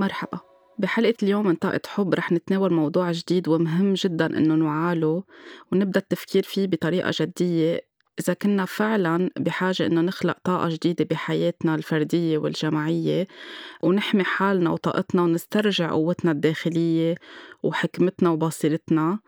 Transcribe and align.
مرحبا. 0.00 0.40
بحلقة 0.78 1.14
اليوم 1.22 1.46
من 1.46 1.54
طاقة 1.54 1.80
حب 1.86 2.14
رح 2.14 2.32
نتناول 2.32 2.72
موضوع 2.72 3.12
جديد 3.12 3.48
ومهم 3.48 3.94
جدا 3.94 4.26
إنه 4.26 4.54
نوعاله 4.54 5.24
ونبدأ 5.72 6.00
التفكير 6.00 6.42
فيه 6.42 6.66
بطريقة 6.66 7.10
جدية. 7.20 7.80
إذا 8.20 8.34
كنا 8.34 8.64
فعلا 8.64 9.30
بحاجة 9.38 9.86
إنه 9.86 10.00
نخلق 10.00 10.38
طاقة 10.44 10.68
جديدة 10.68 11.04
بحياتنا 11.04 11.74
الفردية 11.74 12.38
والجماعية 12.38 13.26
ونحمي 13.82 14.24
حالنا 14.24 14.70
وطاقتنا 14.70 15.22
ونسترجع 15.22 15.90
قوتنا 15.90 16.30
الداخلية 16.30 17.14
وحكمتنا 17.62 18.30
وبصيرتنا 18.30 19.18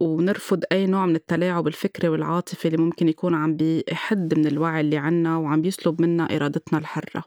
ونرفض 0.00 0.64
أي 0.72 0.86
نوع 0.86 1.06
من 1.06 1.16
التلاعب 1.16 1.66
الفكري 1.66 2.08
والعاطفي 2.08 2.68
اللي 2.68 2.78
ممكن 2.78 3.08
يكون 3.08 3.34
عم 3.34 3.56
بيحد 3.56 4.38
من 4.38 4.46
الوعي 4.46 4.80
اللي 4.80 4.96
عنا 4.96 5.36
وعم 5.36 5.62
بيسلب 5.62 6.02
منا 6.02 6.36
إرادتنا 6.36 6.78
الحرة. 6.78 7.24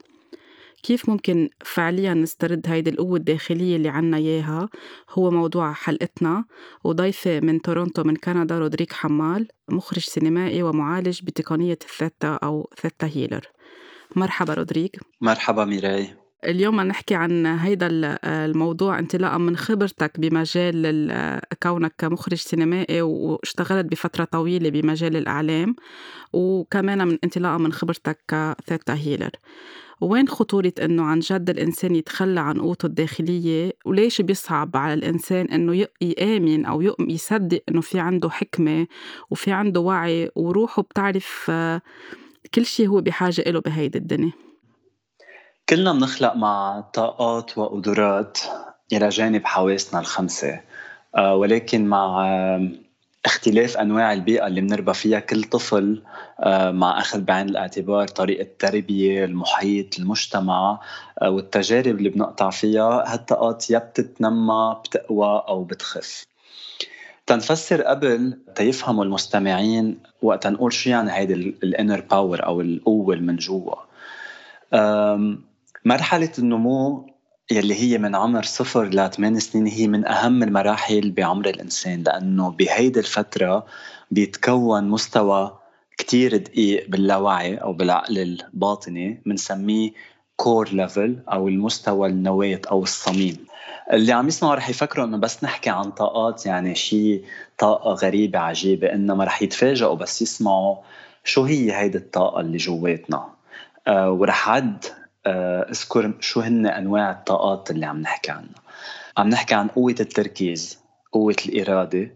كيف 0.83 1.09
ممكن 1.09 1.49
فعليا 1.65 2.13
نسترد 2.13 2.67
هيدي 2.67 2.89
القوة 2.89 3.17
الداخلية 3.17 3.75
اللي 3.75 3.89
عنا 3.89 4.17
إياها؟ 4.17 4.69
هو 5.09 5.31
موضوع 5.31 5.73
حلقتنا 5.73 6.45
وضيفة 6.83 7.39
من 7.39 7.61
تورونتو 7.61 8.03
من 8.03 8.15
كندا 8.15 8.59
رودريك 8.59 8.93
حمال 8.93 9.47
مخرج 9.69 10.01
سينمائي 10.01 10.63
ومعالج 10.63 11.23
بتقنية 11.23 11.77
الثيتا 11.83 12.39
أو 12.43 12.69
theta 12.81 13.07
healer. 13.07 13.47
مرحبا 14.15 14.53
رودريك. 14.53 14.99
مرحبا 15.21 15.65
ميراي. 15.65 16.22
اليوم 16.45 16.81
نحكي 16.81 17.15
عن 17.15 17.45
هيدا 17.45 17.87
الموضوع 18.23 18.99
انطلاقا 18.99 19.37
من 19.37 19.57
خبرتك 19.57 20.19
بمجال 20.19 21.41
كونك 21.63 22.03
مخرج 22.03 22.37
سينمائي 22.37 23.01
واشتغلت 23.01 23.85
بفترة 23.85 24.23
طويلة 24.23 24.69
بمجال 24.69 25.15
الإعلام 25.15 25.75
وكمان 26.33 27.07
من 27.07 27.17
انطلاقا 27.23 27.57
من 27.57 27.73
خبرتك 27.73 28.19
كثيتا 28.27 28.93
هيلر. 28.93 29.31
وين 30.01 30.27
خطورة 30.27 30.73
إنه 30.81 31.03
عن 31.03 31.19
جد 31.19 31.49
الإنسان 31.49 31.95
يتخلى 31.95 32.39
عن 32.39 32.59
قوته 32.61 32.85
الداخلية؟ 32.85 33.73
وليش 33.85 34.21
بيصعب 34.21 34.77
على 34.77 34.93
الإنسان 34.93 35.45
إنه 35.45 35.87
يآمن 36.01 36.65
أو 36.65 36.95
يصدق 36.99 37.63
إنه 37.69 37.81
في 37.81 37.99
عنده 37.99 38.29
حكمة 38.29 38.87
وفي 39.29 39.51
عنده 39.51 39.79
وعي 39.79 40.29
وروحه 40.35 40.81
بتعرف 40.81 41.45
آه، 41.49 41.81
كل 42.53 42.65
شيء 42.65 42.87
هو 42.87 43.01
بحاجة 43.01 43.43
إله 43.47 43.59
بهيدي 43.59 43.97
الدنيا؟ 43.97 44.52
كلنا 45.69 45.93
بنخلق 45.93 46.35
مع 46.35 46.83
طاقات 46.93 47.57
وقدرات 47.57 48.39
إلى 48.93 49.09
جانب 49.09 49.45
حواسنا 49.45 49.99
الخمسة 49.99 50.61
آه، 51.15 51.35
ولكن 51.35 51.85
مع 51.85 52.27
اختلاف 53.25 53.77
أنواع 53.77 54.13
البيئة 54.13 54.47
اللي 54.47 54.61
بنربى 54.61 54.93
فيها 54.93 55.19
كل 55.19 55.43
طفل 55.43 56.03
آه، 56.39 56.71
مع 56.71 56.99
أخذ 56.99 57.21
بعين 57.21 57.49
الاعتبار 57.49 58.07
طريقة 58.07 58.41
التربية، 58.41 59.25
المحيط، 59.25 59.99
المجتمع 59.99 60.79
آه، 61.21 61.29
والتجارب 61.29 61.97
اللي 61.97 62.09
بنقطع 62.09 62.49
فيها 62.49 63.13
هالطاقات 63.13 63.69
يا 63.69 63.79
بتتنمى 63.79 64.77
بتقوى 64.85 65.43
أو 65.47 65.63
بتخف. 65.63 66.25
تنفسر 67.25 67.81
قبل 67.81 68.39
تيفهموا 68.55 69.03
المستمعين 69.03 69.99
وقت 70.21 70.47
نقول 70.47 70.73
شو 70.73 70.89
يعني 70.89 71.11
هيدي 71.11 71.33
ال 71.33 71.45
inner 71.45 72.01
power 72.01 72.45
أو 72.45 72.61
القوة 72.61 73.15
من 73.15 73.35
جوا. 73.35 73.75
مرحلة 75.85 76.31
النمو 76.39 77.09
يلي 77.51 77.75
هي 77.75 77.97
من 77.97 78.15
عمر 78.15 78.43
صفر 78.43 78.83
ل 78.83 79.09
8 79.11 79.39
سنين 79.39 79.67
هي 79.67 79.87
من 79.87 80.07
أهم 80.07 80.43
المراحل 80.43 81.11
بعمر 81.11 81.49
الإنسان 81.49 82.03
لأنه 82.03 82.49
بهيدي 82.49 82.99
الفترة 82.99 83.65
بيتكون 84.11 84.89
مستوى 84.89 85.57
كتير 85.97 86.37
دقيق 86.37 86.89
باللاوعي 86.89 87.55
أو 87.55 87.73
بالعقل 87.73 88.17
الباطني 88.17 89.21
بنسميه 89.25 89.91
core 90.35 90.69
level 90.69 91.19
أو 91.31 91.47
المستوى 91.47 92.09
النواة 92.09 92.61
أو 92.71 92.83
الصميم. 92.83 93.37
اللي 93.93 94.11
عم 94.13 94.27
يسمعوا 94.27 94.55
رح 94.55 94.69
يفكروا 94.69 95.05
إنه 95.05 95.17
بس 95.17 95.43
نحكي 95.43 95.69
عن 95.69 95.91
طاقات 95.91 96.45
يعني 96.45 96.75
شيء 96.75 97.23
طاقة 97.57 97.93
غريبة 97.93 98.39
عجيبة 98.39 98.93
إنما 98.93 99.23
رح 99.23 99.41
يتفاجئوا 99.41 99.95
بس 99.95 100.21
يسمعوا 100.21 100.75
شو 101.23 101.43
هي 101.43 101.77
هيدي 101.77 101.97
الطاقة 101.97 102.39
اللي 102.39 102.57
جواتنا. 102.57 103.29
آه 103.87 104.11
ورح 104.11 104.49
عد 104.49 104.85
اذكر 105.27 106.13
شو 106.19 106.39
هن 106.39 106.65
أنواع 106.65 107.11
الطاقات 107.11 107.71
اللي 107.71 107.85
عم 107.85 108.01
نحكي 108.01 108.31
عنها. 108.31 108.63
عم 109.17 109.29
نحكي 109.29 109.55
عن 109.55 109.67
قوة 109.67 109.95
التركيز 109.99 110.79
قوة 111.11 111.35
الإرادة 111.45 112.15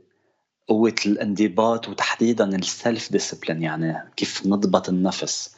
قوة 0.68 0.96
الانضباط 1.06 1.88
وتحديدا 1.88 2.46
ال 2.46 2.59
self 2.59 3.12
discipline 3.12 3.62
يعني 3.62 4.12
كيف 4.16 4.46
نضبط 4.46 4.90
النفس 4.90 5.56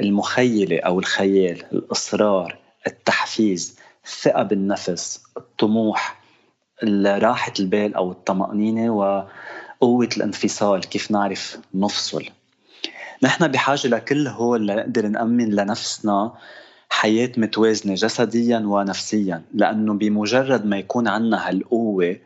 المخيلة 0.00 0.80
أو 0.80 0.98
الخيال 0.98 1.64
الإصرار 1.72 2.58
التحفيز 2.86 3.78
الثقة 4.04 4.42
بالنفس 4.42 5.22
الطموح 5.36 6.20
راحة 7.06 7.52
البال 7.60 7.94
أو 7.94 8.10
الطمأنينة 8.10 8.90
وقوة 8.90 10.08
الانفصال 10.16 10.80
كيف 10.80 11.10
نعرف 11.10 11.58
نفصل. 11.74 12.24
نحن 13.22 13.48
بحاجة 13.48 13.88
لكل 13.88 14.28
هول 14.28 14.66
لنقدر 14.66 15.06
نأمن 15.06 15.50
لنفسنا 15.50 16.32
حياة 16.90 17.32
متوازنة 17.36 17.94
جسديا 17.94 18.58
ونفسيا 18.58 19.42
لأنه 19.54 19.94
بمجرد 19.94 20.66
ما 20.66 20.78
يكون 20.78 21.08
عنا 21.08 21.48
هالقوة 21.48 22.16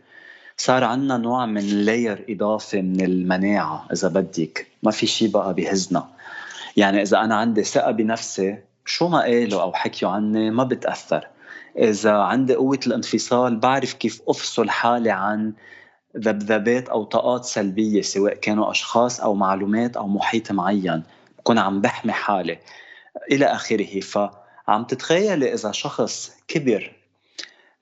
صار 0.57 0.85
عنا 0.85 1.17
نوع 1.17 1.47
من 1.47 1.85
لاير 1.85 2.25
إضافي 2.29 2.83
من 2.83 3.01
المناعة 3.01 3.87
إذا 3.93 4.09
بدك. 4.09 4.67
ما 4.83 4.91
في 4.91 5.07
شيء 5.07 5.29
بقى 5.29 5.55
بهزنا. 5.55 6.09
يعني 6.77 7.03
إذا 7.03 7.19
أنا 7.19 7.35
عندي 7.37 7.65
ثقة 7.65 7.91
بنفسي 7.91 8.59
شو 8.85 9.09
ما 9.09 9.21
قالوا 9.21 9.63
أو 9.63 9.73
حكيوا 9.73 10.11
عني 10.11 10.51
ما 10.51 10.65
بتأثر. 10.65 11.27
إذا 11.79 12.13
عندي 12.13 12.55
قوة 12.55 12.81
الانفصال 12.87 13.57
بعرف 13.57 13.93
كيف 13.93 14.23
أفصل 14.29 14.71
حالي 14.71 15.11
عن 15.11 15.53
ذبذبات 16.19 16.89
أو 16.89 17.05
طاقات 17.05 17.45
سلبية 17.45 18.03
سواء 18.03 18.35
كانوا 18.35 18.71
أشخاص 18.71 19.21
أو 19.21 19.35
معلومات 19.35 19.97
أو 19.97 20.09
محيط 20.09 20.53
معين. 20.53 21.03
بكون 21.39 21.59
عم 21.59 21.81
بحمي 21.81 22.13
حالي. 22.13 22.59
إلى 23.33 23.45
آخره. 23.47 24.01
ف 24.01 24.19
عم 24.69 24.85
تتخيلي 24.85 25.55
إذا 25.55 25.73
شخص 25.73 26.37
كبر 26.49 26.93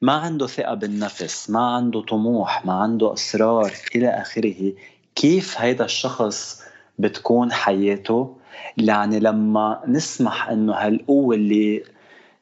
ما 0.02 0.12
عنده 0.12 0.46
ثقة 0.46 0.74
بالنفس 0.74 1.50
ما 1.50 1.74
عنده 1.74 2.00
طموح 2.00 2.66
ما 2.66 2.72
عنده 2.72 3.12
إصرار 3.12 3.72
إلى 3.94 4.08
آخره 4.08 4.72
كيف 5.14 5.60
هيدا 5.60 5.84
الشخص 5.84 6.62
بتكون 6.98 7.52
حياته؟ 7.52 8.36
يعني 8.76 9.20
لما 9.20 9.82
نسمح 9.86 10.48
إنه 10.48 10.72
هالقوة 10.72 11.34
اللي 11.34 11.84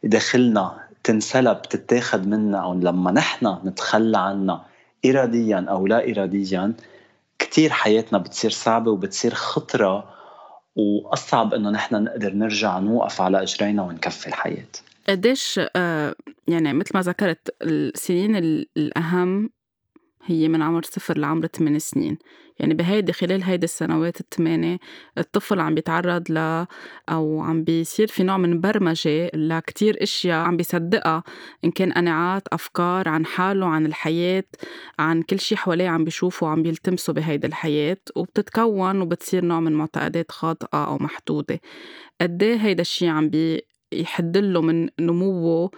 داخلنا 0.04 0.80
تنسلب 1.04 1.62
تتاخد 1.62 2.26
منا 2.26 2.58
أو 2.58 2.74
لما 2.74 3.10
نحن 3.10 3.58
نتخلى 3.64 4.18
عنها 4.18 4.64
اراديا 5.06 5.66
أو 5.68 5.86
لا 5.86 6.10
اراديا 6.10 6.72
كتير 7.38 7.70
حياتنا 7.70 8.18
بتصير 8.18 8.50
صعبة 8.50 8.90
وبتصير 8.90 9.34
خطرة 9.34 10.19
وأصعب 10.76 11.54
إنه 11.54 11.70
نحن 11.70 12.04
نقدر 12.04 12.34
نرجع 12.34 12.78
نوقف 12.78 13.20
على 13.20 13.42
إجرينا 13.42 13.82
ونكفي 13.82 14.26
الحياة. 14.26 14.66
قديش 15.08 15.60
آه، 15.76 16.14
يعني 16.48 16.72
مثل 16.72 16.90
ما 16.94 17.00
ذكرت 17.00 17.56
السنين 17.62 18.36
الأهم 18.76 19.50
هي 20.24 20.48
من 20.48 20.62
عمر 20.62 20.82
صفر 20.82 21.18
لعمر 21.18 21.46
8 21.46 21.78
سنين. 21.78 22.18
يعني 22.60 22.74
بهيدي 22.74 23.12
خلال 23.12 23.42
هيدي 23.42 23.64
السنوات 23.64 24.20
الثمانية 24.20 24.78
الطفل 25.18 25.60
عم 25.60 25.74
بيتعرض 25.74 26.30
ل 26.30 26.66
أو 27.08 27.40
عم 27.40 27.64
بيصير 27.64 28.06
في 28.06 28.22
نوع 28.22 28.36
من 28.36 28.60
برمجة 28.60 29.30
لكتير 29.34 30.02
أشياء 30.02 30.46
عم 30.46 30.56
بيصدقها 30.56 31.22
إن 31.64 31.70
كان 31.70 31.92
قناعات 31.92 32.48
أفكار 32.52 33.08
عن 33.08 33.26
حاله 33.26 33.66
عن 33.66 33.86
الحياة 33.86 34.44
عن 34.98 35.22
كل 35.22 35.40
شيء 35.40 35.58
حواليه 35.58 35.88
عم 35.88 36.04
بيشوفه 36.04 36.46
وعم 36.46 36.62
بيلتمسه 36.62 37.12
بهيدي 37.12 37.46
الحياة 37.46 37.96
وبتتكون 38.16 39.00
وبتصير 39.00 39.44
نوع 39.44 39.60
من 39.60 39.72
معتقدات 39.72 40.30
خاطئة 40.32 40.84
أو 40.86 40.98
محدودة. 40.98 41.60
قد 42.20 42.42
إيه 42.42 42.56
هيدا 42.56 42.80
الشيء 42.80 43.08
عم 43.08 43.30
بيحدله 43.92 44.60
من 44.60 44.88
نموه 45.00 45.70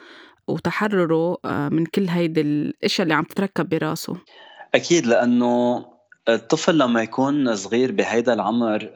وتحرره 0.52 1.38
آه، 1.44 1.68
من 1.68 1.86
كل 1.86 2.08
هيدي 2.08 2.40
الأشياء 2.40 3.02
اللي 3.02 3.14
عم 3.14 3.24
تتركب 3.24 3.68
براسه. 3.68 4.16
أكيد 4.74 5.06
لأنه 5.06 5.84
الطفل 6.28 6.78
لما 6.78 7.02
يكون 7.02 7.56
صغير 7.56 7.92
بهيدا 7.92 8.32
العمر 8.32 8.90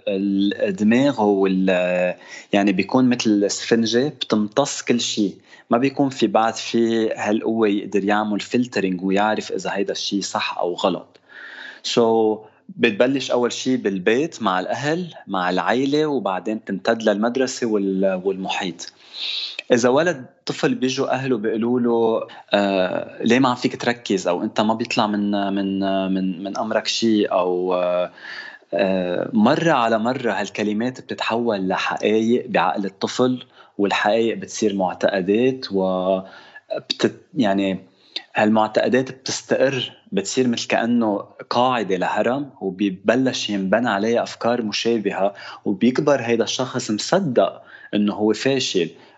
دماغه 0.69 1.23
وال 1.23 1.69
يعني 2.53 2.73
بيكون 2.73 3.09
مثل 3.09 3.45
اسفنجه 3.47 4.09
بتمتص 4.09 4.83
كل 4.83 5.01
شيء. 5.01 5.35
ما 5.71 5.79
بيكون 5.79 6.09
في 6.09 6.27
بعد 6.27 6.55
في 6.55 7.11
هالقوة 7.17 7.69
يقدر 7.69 8.05
يعمل 8.05 8.41
filtering 8.41 9.05
ويعرف 9.05 9.53
إذا 9.53 9.71
هيدا 9.73 9.93
الشيء 9.93 10.21
صح 10.21 10.59
أو 10.59 10.75
غلط. 10.75 11.21
so 11.83 12.39
بتبلش 12.69 13.31
أول 13.31 13.53
شيء 13.53 13.77
بالبيت 13.77 14.43
مع 14.43 14.61
الأهل 14.61 15.15
مع 15.27 15.51
العائله 15.51 16.07
وبعدين 16.07 16.65
تمتد 16.65 17.03
للمدرسة 17.03 17.67
والمحيط. 18.25 18.93
إذا 19.73 19.89
ولد 19.89 20.27
طفل 20.47 20.75
بيجوا 20.75 21.15
أهله 21.15 21.39
بيقولوا 21.39 21.81
له 21.81 22.27
آه 22.53 23.23
ليه 23.23 23.39
ما 23.39 23.49
عم 23.49 23.55
فيك 23.55 23.81
تركز؟ 23.81 24.29
أو 24.29 24.43
أنت 24.43 24.61
ما 24.61 24.75
بيطلع 24.75 25.07
من 25.07 25.31
من 25.31 25.81
من 26.15 26.43
من 26.45 26.59
أمرك 26.59 26.87
شيء؟ 26.87 27.33
أو 27.33 27.75
آه 28.75 29.31
مرة 29.33 29.73
على 29.73 29.99
مرة 29.99 30.33
هالكلمات 30.33 31.01
بتتحول 31.01 31.69
لحقائق 31.69 32.47
بعقل 32.49 32.85
الطفل 32.85 33.45
والحقائق 33.79 34.37
بتصير 34.37 34.75
معتقدات 34.75 35.67
و 35.73 36.21
بتت 36.77 37.21
يعني 37.35 37.79
هالمعتقدات 38.35 39.11
بتستقر 39.13 39.93
بتصير 40.13 40.49
مثل 40.49 40.67
كأنه 40.69 41.19
قاعدة 41.51 41.97
لهرم 41.97 42.51
وبيبلش 42.61 43.51
ينبنى 43.51 43.89
عليها 43.89 44.23
أفكار 44.23 44.63
مشابهة 44.63 45.35
وبيكبر 45.65 46.21
هيدا 46.21 46.45
الشخص 46.45 46.91
مصدق 46.91 47.63
إنه 47.95 48.15
هو 48.15 48.33
فاشل. 48.33 48.91
آه، 48.91 49.16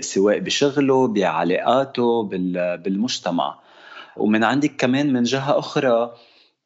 سواء 0.00 0.38
بشغله 0.38 1.08
بعلاقاته 1.08 2.22
بالمجتمع. 2.76 3.58
ومن 4.16 4.44
عندك 4.44 4.76
كمان 4.76 5.12
من 5.12 5.22
جهة 5.22 5.58
أخرى 5.58 6.14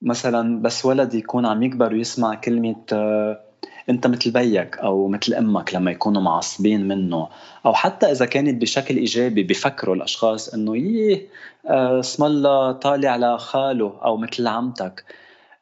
مثلا 0.02 0.62
بس 0.62 0.86
ولد 0.86 1.14
يكون 1.14 1.46
عم 1.46 1.62
يكبر 1.62 1.94
ويسمع 1.94 2.34
كلمة 2.34 2.76
آه، 2.92 3.40
أنت 3.90 4.06
مثل 4.06 4.30
بيك 4.30 4.78
أو 4.78 5.08
مثل 5.08 5.34
أمك 5.34 5.74
لما 5.74 5.90
يكونوا 5.90 6.22
معصبين 6.22 6.88
منه. 6.88 7.28
أو 7.66 7.74
حتى 7.74 8.10
إذا 8.10 8.26
كانت 8.26 8.62
بشكل 8.62 8.96
إيجابي 8.96 9.42
بفكروا 9.42 9.94
الأشخاص 9.94 10.54
إنه 10.54 10.76
ييه 10.76 11.28
آه، 11.66 12.00
اسم 12.00 12.24
الله 12.24 12.72
طالع 12.72 13.10
على 13.10 13.38
خاله 13.38 14.00
أو 14.04 14.16
مثل 14.16 14.46
عمتك. 14.46 15.04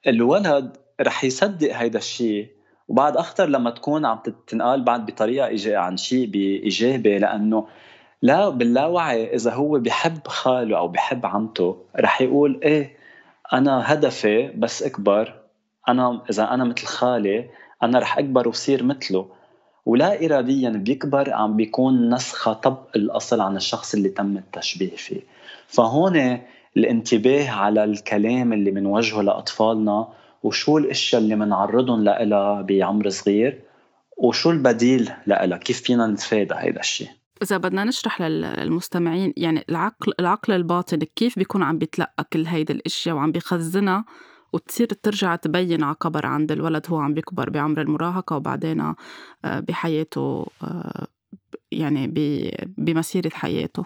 الولد 0.06 0.76
رح 1.00 1.24
يصدق 1.24 1.76
هيدا 1.76 1.98
الشيء 1.98 2.53
وبعد 2.88 3.16
أخطر 3.16 3.46
لما 3.46 3.70
تكون 3.70 4.06
عم 4.06 4.18
تنقال 4.46 4.82
بعد 4.82 5.06
بطريقة 5.06 5.78
عن 5.78 5.96
شيء 5.96 6.26
بايجابي 6.26 7.18
لأنه 7.18 7.66
لا 8.22 8.48
باللاوعي 8.48 9.34
إذا 9.34 9.52
هو 9.54 9.78
بحب 9.78 10.26
خاله 10.26 10.78
أو 10.78 10.88
بحب 10.88 11.26
عمته 11.26 11.76
رح 11.96 12.20
يقول 12.20 12.60
إيه 12.62 12.96
أنا 13.52 13.92
هدفي 13.92 14.48
بس 14.56 14.82
أكبر 14.82 15.34
أنا 15.88 16.22
إذا 16.30 16.54
أنا 16.54 16.64
مثل 16.64 16.86
خالي 16.86 17.50
أنا 17.82 17.98
رح 17.98 18.18
أكبر 18.18 18.48
وصير 18.48 18.82
مثله. 18.82 19.26
ولا 19.86 20.24
اراديا 20.24 20.70
بيكبر 20.70 21.32
عم 21.32 21.56
بيكون 21.56 22.14
نسخة 22.14 22.52
طبق 22.52 22.88
الأصل 22.96 23.40
عن 23.40 23.56
الشخص 23.56 23.94
اللي 23.94 24.08
تم 24.08 24.36
التشبيه 24.36 24.96
فيه. 24.96 25.20
فهون 25.66 26.40
الانتباه 26.76 27.50
على 27.50 27.84
الكلام 27.84 28.52
اللي 28.52 28.70
بنوجهه 28.70 29.22
لأطفالنا 29.22 30.08
وشو 30.44 30.78
الأشياء 30.78 31.22
اللي 31.22 31.36
بنعرضهم 31.36 32.04
لها 32.04 32.62
بعمر 32.62 33.08
صغير؟ 33.08 33.60
وشو 34.16 34.50
البديل 34.50 35.10
لها 35.26 35.56
كيف 35.56 35.82
فينا 35.82 36.06
نتفادى 36.06 36.54
هذا 36.54 36.80
الشيء 36.80 37.08
إذا 37.42 37.56
بدنا 37.56 37.84
نشرح 37.84 38.22
للمستمعين 38.22 39.32
يعني 39.36 39.64
العقل 39.68 40.12
العقل 40.20 40.52
الباطن 40.52 40.98
كيف 40.98 41.38
بيكون 41.38 41.62
عم 41.62 41.78
بيتلقى 41.78 42.24
كل 42.32 42.46
هيدي 42.46 42.72
الأشياء 42.72 43.16
وعم 43.16 43.32
بيخزنها 43.32 44.04
وتصير 44.52 44.86
ترجع 44.86 45.36
تبين 45.36 45.82
على 45.82 45.94
كبر 45.94 46.26
عند 46.26 46.52
الولد 46.52 46.86
هو 46.90 46.98
عم 46.98 47.14
بيكبر 47.14 47.50
بعمر 47.50 47.80
المراهقة 47.80 48.36
وبعدين 48.36 48.80
آه، 48.80 48.96
بحياته 49.44 50.46
آه، 50.62 51.06
يعني 51.72 52.06
بمسيرة 52.78 53.30
حياته. 53.32 53.84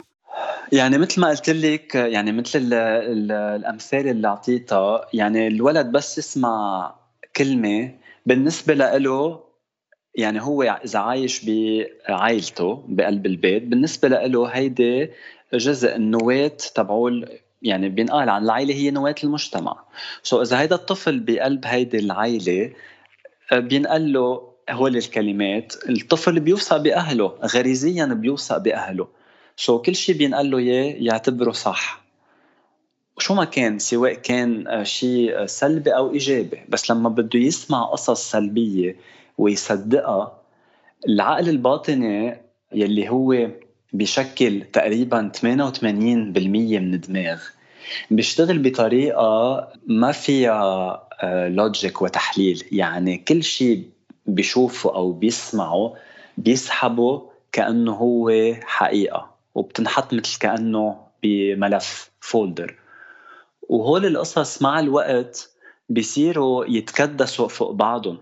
يعني 0.72 0.98
مثل 0.98 1.20
ما 1.20 1.28
قلت 1.28 1.50
لك 1.50 1.94
يعني 1.94 2.32
مثل 2.32 2.58
ال 2.58 2.74
ال 2.74 3.32
الأمثال 3.32 4.08
اللي 4.08 4.28
أعطيتها 4.28 5.06
يعني 5.12 5.46
الولد 5.46 5.86
بس 5.86 6.18
يسمع 6.18 6.94
كلمة 7.36 7.94
بالنسبة 8.26 8.74
له 8.74 9.40
يعني 10.14 10.42
هو 10.42 10.62
إذا 10.62 10.98
عايش 10.98 11.44
بعائلته 11.44 12.84
بقلب 12.88 13.26
البيت 13.26 13.62
بالنسبة 13.62 14.08
له 14.08 14.46
هيدي 14.46 15.10
جزء 15.54 15.96
النواة 15.96 16.56
تبعول 16.74 17.28
يعني 17.62 17.88
بينقال 17.88 18.28
عن 18.28 18.44
العائله 18.44 18.74
هي 18.74 18.90
نواة 18.90 19.14
المجتمع. 19.24 19.84
so 20.22 20.40
إذا 20.40 20.60
هيدا 20.60 20.74
الطفل 20.74 21.20
بقلب 21.20 21.66
هيدي 21.66 21.98
العائله 21.98 22.72
بينقال 23.52 24.12
له 24.12 24.48
هول 24.70 24.96
الكلمات 24.96 25.74
الطفل 25.88 26.40
بيوثق 26.40 26.76
بأهله 26.76 27.26
غريزيا 27.26 28.06
بيوثق 28.06 28.58
بأهله. 28.58 29.08
so 29.58 29.78
كل 29.82 29.94
شيء 29.94 30.16
بينقال 30.16 30.50
له 30.50 30.58
إياه 30.58 30.94
يعتبره 30.98 31.52
صح. 31.52 32.04
شو 33.18 33.34
ما 33.34 33.44
كان 33.44 33.78
سواء 33.78 34.14
كان 34.14 34.84
شيء 34.84 35.46
سلبي 35.46 35.90
أو 35.90 36.12
إيجابي. 36.12 36.60
بس 36.68 36.90
لما 36.90 37.08
بده 37.08 37.38
يسمع 37.38 37.84
قصص 37.84 38.30
سلبية 38.30 38.96
ويصدقها 39.38 40.38
العقل 41.08 41.48
الباطني 41.48 42.40
يلي 42.72 43.08
هو 43.08 43.48
بشكل 43.92 44.62
تقريبا 44.72 45.32
88% 45.36 45.46
من 45.46 46.94
الدماغ 46.94 47.42
بيشتغل 48.10 48.58
بطريقة 48.58 49.68
ما 49.86 50.12
فيها 50.12 51.02
logic 51.48 51.96
آه، 51.96 52.02
وتحليل. 52.02 52.64
يعني 52.72 53.18
كل 53.18 53.42
شيء 53.42 53.82
بيشوفه 54.26 54.94
أو 54.94 55.12
بيسمعه 55.12 55.94
بيسحبه 56.38 57.22
كأنه 57.52 57.92
هو 57.92 58.32
حقيقة. 58.62 59.27
وبتنحط 59.58 60.14
مثل 60.14 60.38
كأنه 60.38 61.00
بملف 61.22 62.10
folder 62.20 62.74
وهول 63.68 64.06
القصص 64.06 64.62
مع 64.62 64.80
الوقت 64.80 65.50
بيصيروا 65.88 66.64
يتكدسوا 66.68 67.48
فوق 67.48 67.70
بعضهم. 67.70 68.18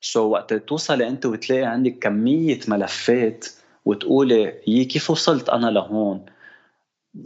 so 0.00 0.32
وقت 0.32 0.54
توصلي 0.54 1.08
أنت 1.08 1.26
وتلاقي 1.26 1.64
عندك 1.64 1.98
كمية 1.98 2.60
ملفات 2.68 3.46
وتقولي 3.84 4.54
يي 4.66 4.84
كيف 4.84 5.10
وصلت 5.10 5.48
أنا 5.48 5.66
لهون؟ 5.66 6.26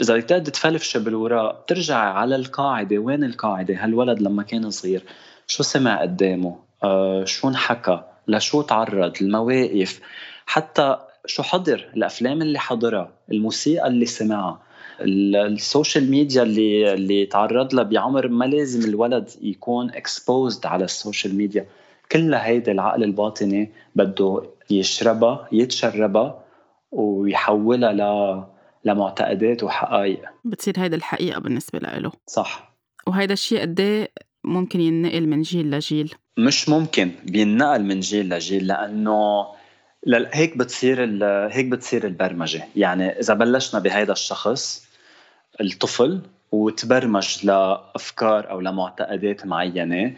إذا 0.02 0.14
بدك 0.14 0.24
تقعد 0.24 0.42
تفلفش 0.42 0.96
بالوراق 0.96 1.62
بترجعي 1.62 2.10
على 2.10 2.36
القاعدة. 2.36 2.98
وين 2.98 3.24
القاعدة؟ 3.24 3.74
هالولد 3.84 4.22
لما 4.22 4.42
كان 4.42 4.70
صغير 4.70 5.02
شو 5.46 5.62
سمع 5.62 6.02
قدامه؟ 6.02 6.58
آه 6.84 7.24
شو 7.24 7.48
انحكى؟ 7.48 8.02
لشو 8.28 8.62
تعرض؟ 8.62 9.12
المواقف؟ 9.20 10.00
حتى 10.46 11.09
شو 11.26 11.42
حضر؟ 11.42 11.90
الأفلام 11.96 12.42
اللي 12.42 12.58
حضرها 12.58 13.12
الموسيقى 13.32 13.86
اللي 13.86 14.06
سمعها 14.06 14.62
ال 15.00 15.16
social 15.16 16.10
media 16.10 16.42
اللي 16.42 16.94
اللي 16.94 17.26
تعرض 17.26 17.74
لها 17.74 17.84
بعمر 17.84 18.28
ما 18.28 18.44
لازم 18.44 18.88
الولد 18.88 19.30
يكون 19.42 19.90
exposed 19.90 20.66
على 20.66 20.84
ال 20.84 20.91
social 20.91 21.34
media. 21.34 21.66
كلها 22.12 22.46
هيدي 22.46 22.70
العقل 22.70 23.04
الباطني 23.04 23.72
بده 23.94 24.42
يشربها 24.70 25.48
يتشربها 25.52 26.44
ويحولها 26.92 27.92
ل 27.92 28.44
لمعتقدات 28.84 29.62
وحقائق. 29.62 30.22
بتصير 30.44 30.74
هيدا 30.78 30.96
الحقيقة 30.96 31.40
بالنسبة 31.40 31.78
له 31.78 32.12
صح. 32.26 32.76
وهيدا 33.06 33.32
الشيء 33.32 33.60
قد 33.60 33.80
إيه 33.80 34.12
ممكن 34.44 34.80
ينقل 34.80 35.26
من 35.26 35.42
جيل 35.42 35.70
لجيل؟ 35.70 36.14
مش 36.38 36.68
ممكن 36.68 37.10
بينقل 37.24 37.84
من 37.84 38.00
جيل 38.00 38.28
لجيل 38.28 38.66
لأنه 38.66 39.46
هيك 40.08 40.56
بتصير 40.56 41.24
هيك 41.52 41.66
بتصير 41.66 42.04
البرمجة. 42.06 42.62
يعني 42.76 43.08
إذا 43.20 43.34
بلشنا 43.34 43.80
بهيدا 43.80 44.12
الشخص 44.12 44.86
الطفل 45.60 46.20
وتبرمج 46.52 47.46
لأفكار 47.46 48.50
أو 48.50 48.60
لمعتقدات 48.60 49.46
معينة 49.46 50.14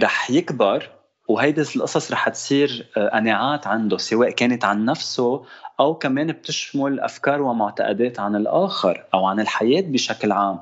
رح 0.00 0.30
يكبر 0.30 0.90
وهيدي 1.28 1.60
القصص 1.60 2.12
رح 2.12 2.28
تصير 2.28 2.86
آه، 2.96 3.08
قناعات 3.08 3.66
عنده 3.66 3.96
سواء 3.96 4.30
كانت 4.30 4.64
عن 4.64 4.84
نفسه 4.84 5.44
أو 5.80 5.94
كمان 5.94 6.32
بتشمل 6.32 7.00
أفكار 7.00 7.42
ومعتقدات 7.42 8.20
عن 8.20 8.36
الآخر 8.36 9.04
أو 9.14 9.26
عن 9.26 9.40
الحياة 9.40 9.80
بشكل 9.82 10.32
عام. 10.32 10.60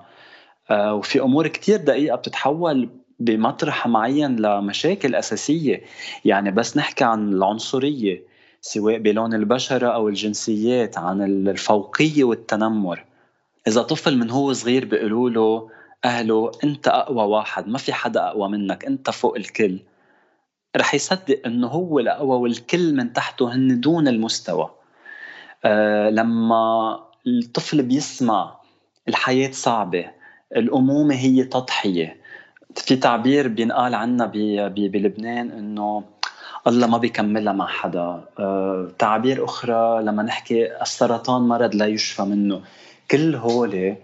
آه، 0.71 0.95
وفي 0.95 1.21
أمور 1.21 1.49
كتير 1.49 1.77
دقيقة 1.77 2.17
بتتحول 2.17 2.89
بمطرح 3.21 3.87
معين 3.87 4.37
لمشاكل 4.37 5.15
أساسية. 5.15 5.83
يعني 6.25 6.51
بس 6.51 6.77
نحكي 6.77 7.05
عن 7.05 7.33
العنصرية. 7.33 8.32
سواء 8.65 8.99
بلون 8.99 9.35
البشرة 9.35 9.89
أو 9.89 10.09
الجنسيات 10.09 10.99
عن 10.99 11.23
الفوقية 11.23 12.25
والتنمر. 12.25 13.05
إذا 13.69 13.83
طفل 13.83 14.19
من 14.19 14.31
هو 14.31 14.53
صغير 14.53 14.85
بيقولوا 14.85 15.31
له 15.31 15.71
أهله 16.05 16.53
أنت 16.65 16.89
أقوى 16.89 17.25
واحد 17.25 17.69
ما 17.69 17.79
في 17.79 17.93
حدا 17.93 18.27
أقوى 18.29 18.49
منك 18.49 18.85
أنت 18.85 19.11
فوق 19.11 19.37
الكل. 19.37 19.79
رح 20.77 20.95
يصدق 20.95 21.43
إنه 21.47 21.67
هو 21.67 21.99
الأقوى 21.99 22.39
والكل 22.39 22.95
من 22.97 23.13
تحته 23.13 23.55
هن 23.55 23.81
دون 23.81 24.09
المستوى. 24.09 24.71
آه 25.65 26.11
لما 26.11 27.01
الطفل 27.27 27.83
بيسمع 27.83 28.57
الحياة 29.09 29.51
صعبة 29.51 30.11
الأمومة 30.57 31.15
هي 31.15 31.45
تضحية. 31.45 32.17
في 32.77 32.97
تعبير 32.97 33.49
بينقال 33.49 33.95
عنا 33.95 34.27
بلبنان 34.67 35.51
إنه 35.51 36.05
الله 36.67 36.87
ما 36.87 36.99
بيكملها 36.99 37.53
مع 37.53 37.67
حدا. 37.67 38.25
آه 38.39 38.89
تعابير 38.99 39.45
أخرى 39.45 40.03
لما 40.03 40.23
نحكي 40.23 40.83
السرطان 40.83 41.43
مرض 41.43 41.75
لا 41.75 41.87
يشفى 41.87 42.23
منه. 42.23 42.61
كل 43.11 43.35
هول 43.35 43.97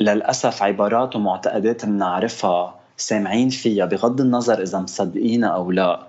للأسف 0.00 0.62
عبارات 0.62 1.16
ومعتقدات 1.16 1.86
بنعرفها 1.86 2.74
سامعين 2.96 3.48
فيها 3.48 3.86
بغض 3.86 4.20
النظر 4.20 4.62
إذا 4.62 4.78
مصدقينها 4.78 5.48
أو 5.48 5.70
لا. 5.70 6.00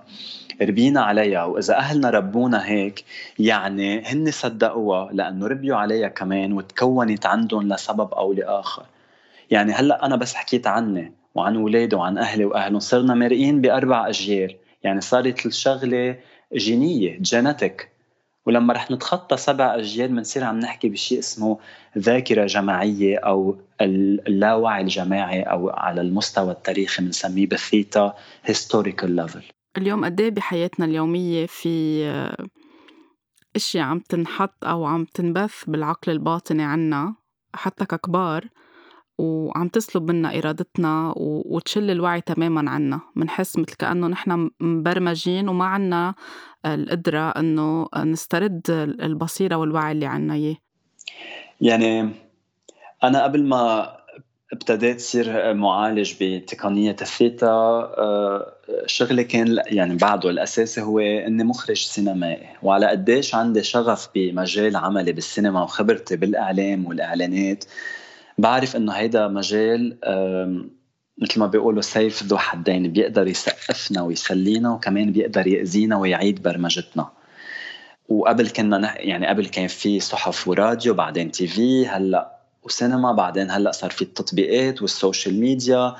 ربينا 0.62 1.00
عليها. 1.00 1.44
وإذا 1.44 1.76
أهلنا 1.76 2.10
ربونا 2.10 2.66
هيك 2.66 3.04
يعني 3.38 4.02
هن 4.06 4.30
صدقوها 4.30 5.08
لأنه 5.12 5.46
ربيوا 5.46 5.76
عليها 5.76 6.08
كمان 6.08 6.52
وتكونت 6.52 7.26
عندهم 7.26 7.72
لسبب 7.72 8.14
أو 8.14 8.32
لآخر. 8.32 8.82
يعني 9.50 9.72
هلأ 9.72 10.06
أنا 10.06 10.16
بس 10.16 10.34
حكيت 10.34 10.66
عني 10.66 11.12
وعن 11.34 11.56
اولادي 11.56 11.96
وعن 11.96 12.18
أهلي 12.18 12.44
وأهلهم 12.44 12.80
صرنا 12.80 13.14
مرقين 13.14 13.60
بأربع 13.60 14.08
أجيال. 14.08 14.56
يعني 14.82 15.00
صارت 15.00 15.46
الشغلة 15.46 16.18
جينية 16.54 17.18
جينيتك 17.18 17.90
ولما 18.46 18.72
رح 18.72 18.90
نتخطى 18.90 19.36
سبع 19.36 19.74
أجيال 19.74 20.08
بنصير 20.08 20.44
عم 20.44 20.58
نحكي 20.58 20.88
بشيء 20.88 21.18
اسمه 21.18 21.58
ذاكرة 21.98 22.46
جماعية 22.46 23.18
أو 23.18 23.58
اللاوعي 23.80 24.82
الجماعي 24.82 25.42
أو 25.42 25.70
على 25.70 26.00
المستوى 26.00 26.52
التاريخي 26.52 27.02
بنسميه 27.02 27.46
بال 27.46 27.65
theta 27.65 28.14
historical 28.44 29.16
level 29.16 29.42
اليوم 29.76 30.04
قد 30.04 30.20
إيه 30.20 30.30
بحياتنا 30.30 30.86
اليومية 30.86 31.46
في 31.46 32.04
اشياء 33.56 33.84
عم 33.84 33.98
تنحط 33.98 34.64
أو 34.64 34.84
عم 34.84 35.04
تنبث 35.04 35.64
بالعقل 35.66 36.12
الباطني 36.12 36.62
عنا 36.62 37.14
حتى 37.54 37.84
ككبار؟ 37.84 38.48
وعم 39.20 39.68
تسلب 39.68 40.10
منا 40.10 40.38
إرادتنا 40.38 41.14
وتشل 41.16 41.90
الوعي 41.90 42.20
تماما 42.20 42.70
عنا. 42.70 43.00
منحس 43.16 43.58
مثل 43.58 43.74
كأنه 43.74 44.06
نحن 44.06 44.50
مبرمجين 44.60 45.48
وما 45.48 45.64
عنا 45.64 46.14
القدرة 46.66 47.28
إنه 47.30 47.88
نسترد 47.96 48.62
البصيرة 49.00 49.56
والوعي 49.56 49.92
اللي 49.92 50.06
عنا 50.06 50.34
إياه. 50.34 50.56
يعني 51.60 52.10
أنا 53.04 53.22
قبل 53.22 53.44
ما 53.44 53.92
ابتديت 54.52 55.00
صير 55.00 55.54
معالج 55.54 56.14
بتقنية 56.20 56.96
الثيتا 57.02 57.46
آه، 57.46 58.52
شغلي 58.86 59.24
كان 59.24 59.62
يعني 59.66 59.96
بعده 59.96 60.30
الأساسي 60.30 60.80
هو 60.80 60.98
إني 60.98 61.44
مخرج 61.44 61.76
سينمائي 61.76 62.46
وعلى 62.62 62.86
قديش 62.86 63.34
عندي 63.34 63.62
شغف 63.62 64.08
بمجال 64.14 64.76
عملي 64.76 65.12
بالسينما 65.12 65.62
وخبرتي 65.62 66.16
بالإعلام 66.16 66.86
والإعلانات 66.86 67.64
بعرف 68.40 68.76
إنه 68.76 68.92
هيدا 68.92 69.28
مجال 69.28 69.96
مثل 71.18 71.40
ما 71.40 71.46
بيقولوا 71.46 71.82
سيف 71.82 72.22
ذو 72.22 72.38
حدين 72.38 72.92
بيقدر 72.92 73.26
يسقفنا 73.26 74.02
ويسلينا 74.02 74.72
وكمان 74.72 75.12
بيقدر 75.12 75.46
يأذينا 75.46 75.98
ويعيد 75.98 76.42
برمجتنا. 76.42 77.08
وقبل 78.08 78.48
كنا 78.48 79.00
يعني 79.00 79.26
قبل 79.26 79.46
كان 79.46 79.66
في 79.66 80.00
صحف 80.00 80.48
وراديو 80.48 80.94
بعدين 80.94 81.30
TV 81.30 81.86
هلأ 81.86 82.36
وسينما 82.62 83.12
بعدين 83.12 83.50
هلأ 83.50 83.72
صار 83.72 83.90
في 83.90 84.02
التطبيقات 84.02 84.82
وال 84.82 84.97
social 84.97 85.40
media. 85.40 85.96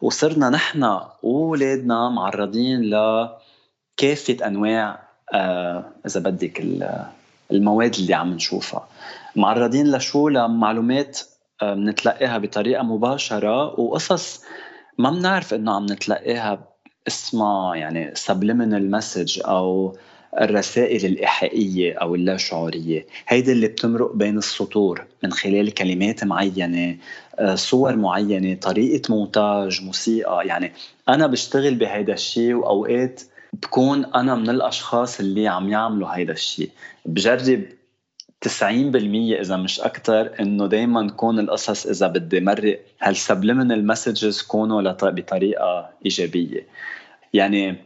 وصرنا 0.00 0.50
نحن 0.50 1.00
واولادنا 1.22 2.08
معرضين 2.08 2.82
لكافه 2.82 4.46
أنواع 4.46 5.02
آه 5.32 5.84
إذا 6.06 6.20
بدك 6.20 6.62
المواد 7.50 7.94
اللي 7.94 8.14
عم 8.14 8.32
نشوفها. 8.32 8.88
معرضين 9.36 9.92
لشو؟ 9.92 10.28
لمعلومات 10.28 11.20
بنتلقاها 11.62 12.38
بطريقة 12.38 12.82
مباشرة 12.82 13.80
وقصص 13.80 14.42
ما 14.98 15.10
بنعرف 15.10 15.54
إنه 15.54 15.74
عم 15.74 15.84
نتلقاها 15.84 16.68
اسمها 17.08 17.74
يعني 17.76 18.14
subliminal 18.14 19.00
message 19.00 19.48
أو 19.48 19.96
الرسائل 20.40 21.04
الإيحائية 21.04 21.94
أو 21.94 22.14
اللاشعورية. 22.14 23.06
هيدي 23.28 23.52
اللي 23.52 23.66
بتمرق 23.68 24.12
بين 24.14 24.38
السطور 24.38 25.04
من 25.24 25.32
خلال 25.32 25.74
كلمات 25.74 26.24
معينة 26.24 26.96
آه، 27.38 27.54
صور 27.54 27.96
معينة 27.96 28.54
طريقة 28.54 29.14
مونتاج 29.14 29.82
موسيقى. 29.82 30.46
يعني 30.46 30.72
أنا 31.08 31.26
بشتغل 31.26 31.74
بهيدا 31.74 32.12
الشيء 32.12 32.54
وأوقات 32.54 33.22
بكون 33.52 34.04
أنا 34.04 34.34
من 34.34 34.50
الأشخاص 34.50 35.20
اللي 35.20 35.48
عم 35.48 35.68
يعملوا 35.68 36.08
هيدا 36.08 36.32
الشيء 36.32 36.70
بجرب 37.06 37.62
90% 38.48 38.48
إذا 39.40 39.56
مش 39.56 39.80
أكثر 39.80 40.30
إنه 40.40 40.66
دائما 40.66 41.08
تكون 41.08 41.38
القصص 41.38 41.86
إذا 41.86 42.06
بدي 42.06 42.40
مرق 42.40 42.80
هال 43.02 43.16
subliminal 43.16 43.86
messages 43.86 44.42
كونوا 44.42 44.92
بطريقة 44.92 45.90
إيجابية؟ 46.04 46.66
يعني 47.32 47.76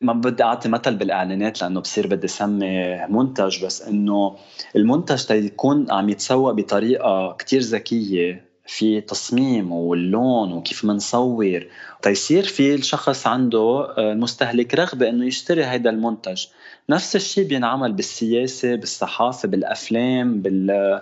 ما 0.00 0.12
بدي 0.12 0.42
أعطي 0.42 0.68
مثل 0.68 0.96
بالإعلانات 0.96 1.62
لأنه 1.62 1.80
بصير 1.80 2.06
بدي 2.06 2.28
سمي 2.28 3.06
منتج 3.08 3.64
بس 3.64 3.82
إنه 3.82 4.36
المنتج 4.76 5.24
تيكون 5.24 5.90
عم 5.90 6.08
يتسوق 6.08 6.52
بطريقة 6.52 7.32
كتير 7.38 7.60
ذكية 7.60 8.49
في 8.70 9.00
تصميم 9.00 9.72
واللون 9.72 10.52
وكيف 10.52 10.84
منصور 10.84 11.66
تيصير 12.02 12.44
في 12.44 12.74
الشخص 12.74 13.26
عنده 13.26 13.94
المستهلك 13.98 14.74
آه، 14.74 14.84
رغبة 14.84 15.08
إنه 15.08 15.26
يشتري 15.26 15.64
هذا 15.64 15.90
المنتج. 15.90 16.46
نفس 16.88 17.16
الشيء 17.16 17.44
بينعمل 17.44 17.92
بالسياسة 17.92 18.74
بالصحافة 18.74 19.48
بالأفلام 19.48 20.42
بال 20.42 21.00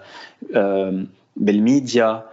بالميديا. 1.36 2.26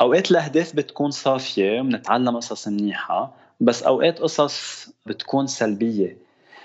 أوقات 0.00 0.30
الأهداف 0.30 0.76
بتكون 0.76 1.10
صافية 1.10 1.80
وبنتعلم 1.80 2.36
قصص 2.36 2.68
منيحة 2.68 3.32
بس 3.60 3.82
أوقات 3.82 4.18
قصص 4.18 4.88
بتكون 5.06 5.46
سلبية. 5.46 6.16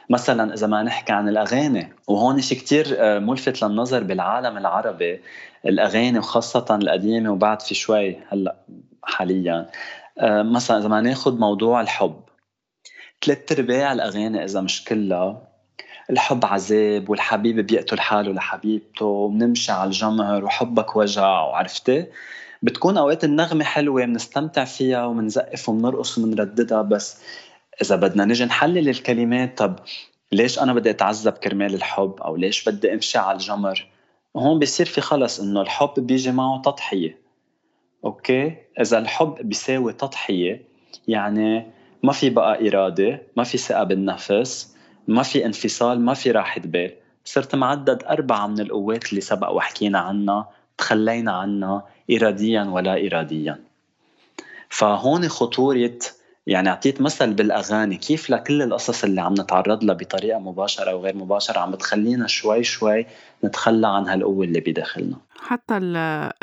مثلا 0.10 0.54
إذا 0.54 0.68
ما 0.68 0.84
نحكي 0.84 1.14
عن 1.14 1.30
الأغاني 1.30 1.94
وهون 2.08 2.42
شيء 2.42 2.58
كثير 2.58 2.86
آه، 2.98 3.20
ملفت 3.20 3.64
للنظر 3.64 4.04
بالعالم 4.04 4.58
العربي 4.58 5.22
الأغاني 5.66 6.20
وخاصة 6.20 6.66
القديمة 6.82 7.32
وبعد 7.32 7.62
في 7.62 7.76
شوي 7.76 8.18
هلأ 8.30 8.56
حاليا. 9.04 9.70
آه، 10.20 10.42
مثلا 10.44 10.78
إذا 10.78 10.88
ما 10.88 11.02
ناخذ 11.02 11.40
موضوع 11.40 11.82
الحب 11.82 12.22
ثلاث 13.26 13.52
ارباع 13.52 13.94
الأغاني 13.94 14.44
إذا 14.44 14.62
مش 14.62 14.84
كلها 14.84 15.42
الحب 16.10 16.46
عذاب 16.46 17.10
والحبيب 17.10 17.60
بيقتل 17.60 18.00
حاله 18.00 18.34
لحبيبته 18.34 19.06
وبنمشي 19.06 19.72
على 19.72 19.88
الجمر 19.88 20.46
وحبك 20.46 20.96
وجع 20.96 21.42
وعرفتي؟ 21.42 22.06
بتكون 22.64 22.98
أوقات 22.98 23.24
النغمة 23.24 23.64
حلوة 23.64 24.06
بنستمتع 24.06 24.66
فيها 24.66 25.06
وبنزقف 25.06 25.70
وبنرقص 25.70 26.18
وبنرددها 26.18 26.82
بس 26.82 27.18
إذا 27.82 27.96
بدنا 27.96 28.26
نجي 28.26 28.46
نحلل 28.46 28.90
الكلمات 28.90 29.58
طب 29.58 29.76
ليش 30.32 30.60
أنا 30.60 30.74
بدي 30.74 30.90
أتعذب 30.90 31.34
كرمال 31.34 31.74
الحب؟ 31.74 32.16
أو 32.22 32.36
ليش 32.36 32.70
بدي 32.70 32.94
امشي 32.94 33.18
على 33.18 33.36
الجمر؟ 33.36 33.88
وهون 34.34 34.60
بيصير 34.60 34.86
في 34.86 35.02
خلص 35.02 35.40
إنه 35.40 35.62
الحب 35.62 35.94
بيجي 35.98 36.32
معه 36.32 36.62
تضحية. 36.62 37.18
أوكي؟ 38.06 38.56
إذا 38.82 38.98
الحب 38.98 39.36
بيساوي 39.42 39.94
تضحية 39.94 40.62
يعني 41.08 41.68
ما 42.04 42.12
في 42.12 42.30
بقى 42.30 42.68
إرادة 42.68 43.22
ما 43.38 43.44
في 43.44 43.58
ثقة 43.58 43.84
بالنفس 43.84 44.76
ما 45.08 45.24
في 45.24 45.46
انفصال 45.46 46.02
ما 46.02 46.14
في 46.14 46.32
راحة 46.32 46.62
بال. 46.62 46.92
صرت 47.26 47.56
معدد 47.56 48.04
أربعة 48.04 48.48
من 48.48 48.60
القوات 48.60 49.10
اللي 49.10 49.22
سبق 49.22 49.50
وحكينا 49.50 50.00
عنها 50.00 50.50
تخلينا 50.78 51.32
عنها 51.32 51.88
إراديا 52.12 52.64
ولا 52.64 53.08
إراديا. 53.08 53.60
فهون 54.70 55.28
خطورة 55.30 56.00
يعني 56.48 56.70
أعطيت 56.70 57.02
مثل 57.02 57.34
بالأغاني 57.34 57.98
كيف 57.98 58.30
لكل 58.30 58.62
القصص 58.62 59.04
اللي 59.04 59.22
عم 59.22 59.34
نتعرض 59.34 59.84
لها 59.84 59.96
بطريقة 59.96 60.40
مباشرة 60.40 60.92
أو 60.92 61.04
غير 61.04 61.18
مباشرة 61.18 61.60
عم 61.60 61.72
بتخلينا 61.72 62.28
شوي 62.28 62.64
شوي 62.64 63.06
نتخلى 63.44 63.88
عن 63.88 64.08
هالقوة 64.08 64.46
اللي 64.46 64.60
بداخلنا. 64.60 65.18
حتى 65.40 65.78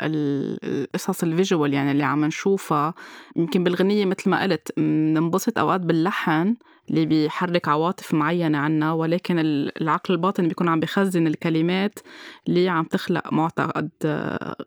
القصص 0.01 1.23
الفيجوال 1.23 1.73
يعني 1.73 1.91
اللي 1.91 2.03
عم 2.03 2.25
نشوفها 2.25 2.93
يمكن 3.35 3.63
بالغنية 3.63 4.05
مثل 4.05 4.29
ما 4.29 4.43
قلت 4.43 4.71
بننبسط 4.77 5.59
أوقات 5.59 5.81
باللحن 5.81 6.55
اللي 6.89 7.05
بيحرك 7.05 7.67
عواطف 7.67 8.13
معينة 8.13 8.57
عنا 8.57 8.91
ولكن 8.91 9.39
العقل 9.39 10.13
الباطن 10.13 10.47
بيكون 10.47 10.69
عم 10.69 10.79
بخزن 10.79 11.27
الكلمات 11.27 11.99
اللي 12.47 12.69
عم 12.69 12.83
تخلق 12.83 13.33
معتقد 13.33 13.89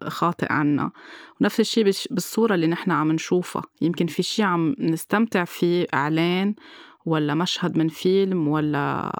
خاطئ 0.06 0.52
عنا. 0.52 0.90
ونفس 1.40 1.60
الشيء 1.60 1.84
بالصورة 2.10 2.54
اللي 2.54 2.66
نحن 2.66 2.90
عم 2.90 3.12
نشوفها. 3.12 3.62
يمكن 3.80 4.06
في 4.06 4.22
شيء 4.22 4.44
عم 4.44 4.74
نستمتع 4.78 5.44
فيه 5.44 5.86
إعلان 5.94 6.54
ولا 7.06 7.34
مشهد 7.34 7.78
من 7.78 7.88
فيلم 7.88 8.48
ولا 8.48 9.12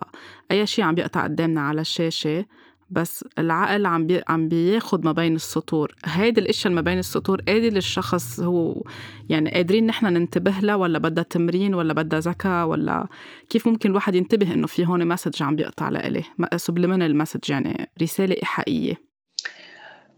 أي 0.50 0.66
شيء 0.66 0.84
عم 0.84 0.94
بيقطع 0.94 1.22
قدامنا 1.24 1.60
على 1.60 1.80
الشاشة. 1.80 2.44
بس 2.90 3.24
العقل 3.38 3.86
عم 3.86 4.06
بي 4.06 4.22
عم 4.28 4.48
بياخد 4.48 5.04
ما 5.04 5.12
بين 5.12 5.34
السطور. 5.34 5.94
هيدي 6.04 6.40
الاشياء 6.40 6.72
ما 6.72 6.80
بين 6.80 6.98
السطور 6.98 7.40
قادر 7.40 7.68
للشخص 7.68 8.40
هو 8.40 8.82
يعني 9.28 9.50
قادرين 9.50 9.86
نحن 9.86 10.06
ننتبه 10.06 10.54
لها 10.62 10.74
ولا 10.74 10.98
بدها 10.98 11.24
تمرين 11.24 11.74
ولا 11.74 11.92
بدها 11.92 12.20
ذكاء 12.20 12.66
ولا 12.66 13.06
كيف 13.50 13.68
ممكن 13.68 13.90
الواحد 13.90 14.14
ينتبه 14.14 14.54
إنه 14.54 14.66
في 14.66 14.86
هون 14.86 15.08
message 15.08 15.42
عم 15.42 15.56
بيقطع 15.56 15.88
لإلي؟ 15.88 16.22
سبلمنال 16.56 17.10
المسج 17.10 17.50
يعني 17.50 17.90
رسالة 18.02 18.36
ايحائيه 18.36 18.94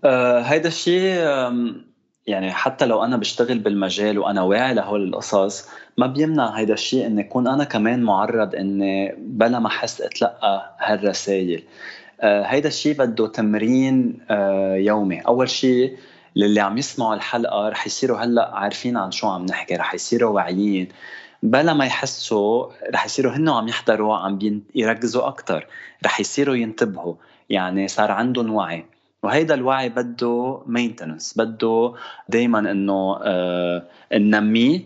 آه 0.05 0.41
هيدا 0.41 0.69
الشيء 0.69 1.19
يعني 2.27 2.53
حتى 2.53 2.87
لو 2.87 3.05
أنا 3.05 3.17
بشتغل 3.17 3.59
بالمجال 3.59 4.19
وأنا 4.19 4.43
واعي 4.43 4.75
لهول 4.75 5.09
القصص 5.09 5.69
ما 5.99 6.07
بيمنع 6.07 6.51
هيدا 6.51 6.75
الشيء 6.75 7.07
إني 7.07 7.21
أكون 7.21 7.49
أنا 7.49 7.65
كمان 7.65 8.03
معرض 8.03 8.55
إني 8.55 9.15
بلا 9.19 9.59
ما 9.59 9.67
أحس 9.67 10.01
إتلقى 10.01 10.77
هالرسائل. 10.81 11.63
هيدا 12.23 12.69
الشيء 12.69 12.97
بده 12.97 13.27
تمرين 13.27 14.19
آه، 14.31 14.75
يومي. 14.75 15.21
أول 15.21 15.51
شيء 15.51 15.97
للي 16.37 16.61
عم 16.61 16.79
يسمعوا 16.79 17.15
الحلقة 17.15 17.69
رح 17.69 17.87
يصيروا 17.87 18.19
هلأ 18.19 18.55
عارفين 18.55 18.97
عن 18.97 19.11
شو 19.11 19.29
عم 19.29 19.47
نحكي 19.47 19.77
رح 19.77 19.95
يصيروا 19.95 20.31
واعيين. 20.31 20.89
بلا 21.43 21.75
ما 21.75 21.87
يحسوا 21.87 22.67
رح 22.95 23.05
يصيروا 23.05 23.33
هن 23.33 23.49
عم 23.49 23.69
يحضروا 23.69 24.17
عم 24.17 24.63
يركزوا 24.75 25.29
أكثر 25.29 25.67
رح 26.05 26.21
يصيروا 26.21 26.57
ينتبهوا. 26.57 27.15
يعني 27.51 27.89
صار 27.89 28.11
عندهم 28.11 28.55
وعي. 28.55 28.87
وهيدا 29.23 29.55
الوعي 29.55 29.89
بده 29.89 30.63
مينتنس 30.67 31.39
بده 31.39 31.95
دائما 32.29 32.59
انه 32.59 33.19
آه 33.23 33.83
ننميه 34.13 34.81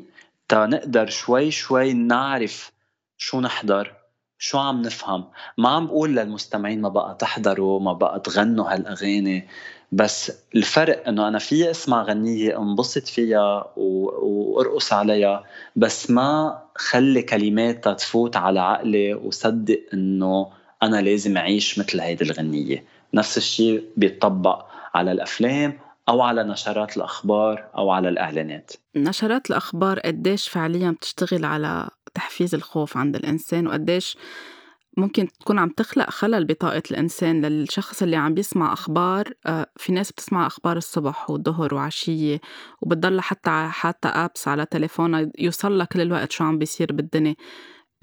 تا 0.48 0.66
نقدر 0.66 1.06
شوي 1.06 1.50
شوي 1.50 1.92
نعرف 1.92 2.72
شو 3.18 3.40
نحضر. 3.40 4.01
شو 4.42 4.58
عم 4.58 4.82
نفهم؟ 4.82 5.24
ما 5.58 5.68
عم 5.68 5.86
بقول 5.86 6.16
للمستمعين 6.16 6.80
ما 6.80 6.88
بقى 6.88 7.16
تحضروا 7.18 7.80
ما 7.80 7.92
بقى 7.92 8.20
تغنوا 8.20 8.74
هالأغاني 8.74 9.48
بس 9.92 10.32
الفرق 10.54 11.08
إنه 11.08 11.28
أنا 11.28 11.38
في 11.38 11.70
اسمع 11.70 12.02
غنية 12.02 12.58
انبسط 12.58 13.06
فيها 13.06 13.72
وأرقص 13.76 14.92
عليها 14.92 15.44
بس 15.76 16.10
ما 16.10 16.58
خلي 16.76 17.22
كلماتها 17.22 17.92
تفوت 17.92 18.36
على 18.36 18.60
عقلي 18.60 19.14
وصدق 19.14 19.80
إنه 19.94 20.48
أنا 20.82 21.02
لازم 21.02 21.36
أعيش 21.36 21.78
مثل 21.78 22.00
هيدي 22.00 22.24
الغنية. 22.24 22.84
نفس 23.14 23.36
الشيء 23.36 23.84
بيطبق 23.96 24.66
على 24.94 25.12
الأفلام 25.12 25.78
أو 26.08 26.20
على 26.22 26.44
نشرات 26.44 26.96
الأخبار 26.96 27.64
أو 27.76 27.90
على 27.90 28.08
الإعلانات. 28.08 28.72
نشرات 28.96 29.50
الأخبار 29.50 30.00
قديش 30.00 30.48
فعليا 30.48 30.90
بتشتغل 30.90 31.44
على 31.44 31.88
تحفيز 32.14 32.54
الخوف 32.54 32.96
عند 32.96 33.16
الإنسان 33.16 33.66
وقديش 33.66 34.16
ممكن 34.96 35.28
تكون 35.40 35.58
عم 35.58 35.68
تخلق 35.68 36.10
خلل 36.10 36.44
بطاقة 36.44 36.82
الإنسان 36.90 37.44
للشخص 37.44 38.02
اللي 38.02 38.16
عم 38.16 38.34
بيسمع 38.34 38.72
أخبار 38.72 39.32
آه، 39.46 39.66
في 39.76 39.92
ناس 39.92 40.12
بتسمع 40.12 40.46
أخبار 40.46 40.76
الصبح 40.76 41.30
والظهر 41.30 41.74
وعشية 41.74 42.40
وبتضل 42.82 43.20
حتى 43.20 43.68
حتى 43.70 44.08
apps 44.08 44.48
على 44.48 44.66
تليفونها 44.66 45.30
يوصل 45.38 45.84
كل 45.84 46.00
الوقت 46.00 46.32
شو 46.32 46.44
عم 46.44 46.58
بيصير 46.58 46.92
بالدنيا. 46.92 47.34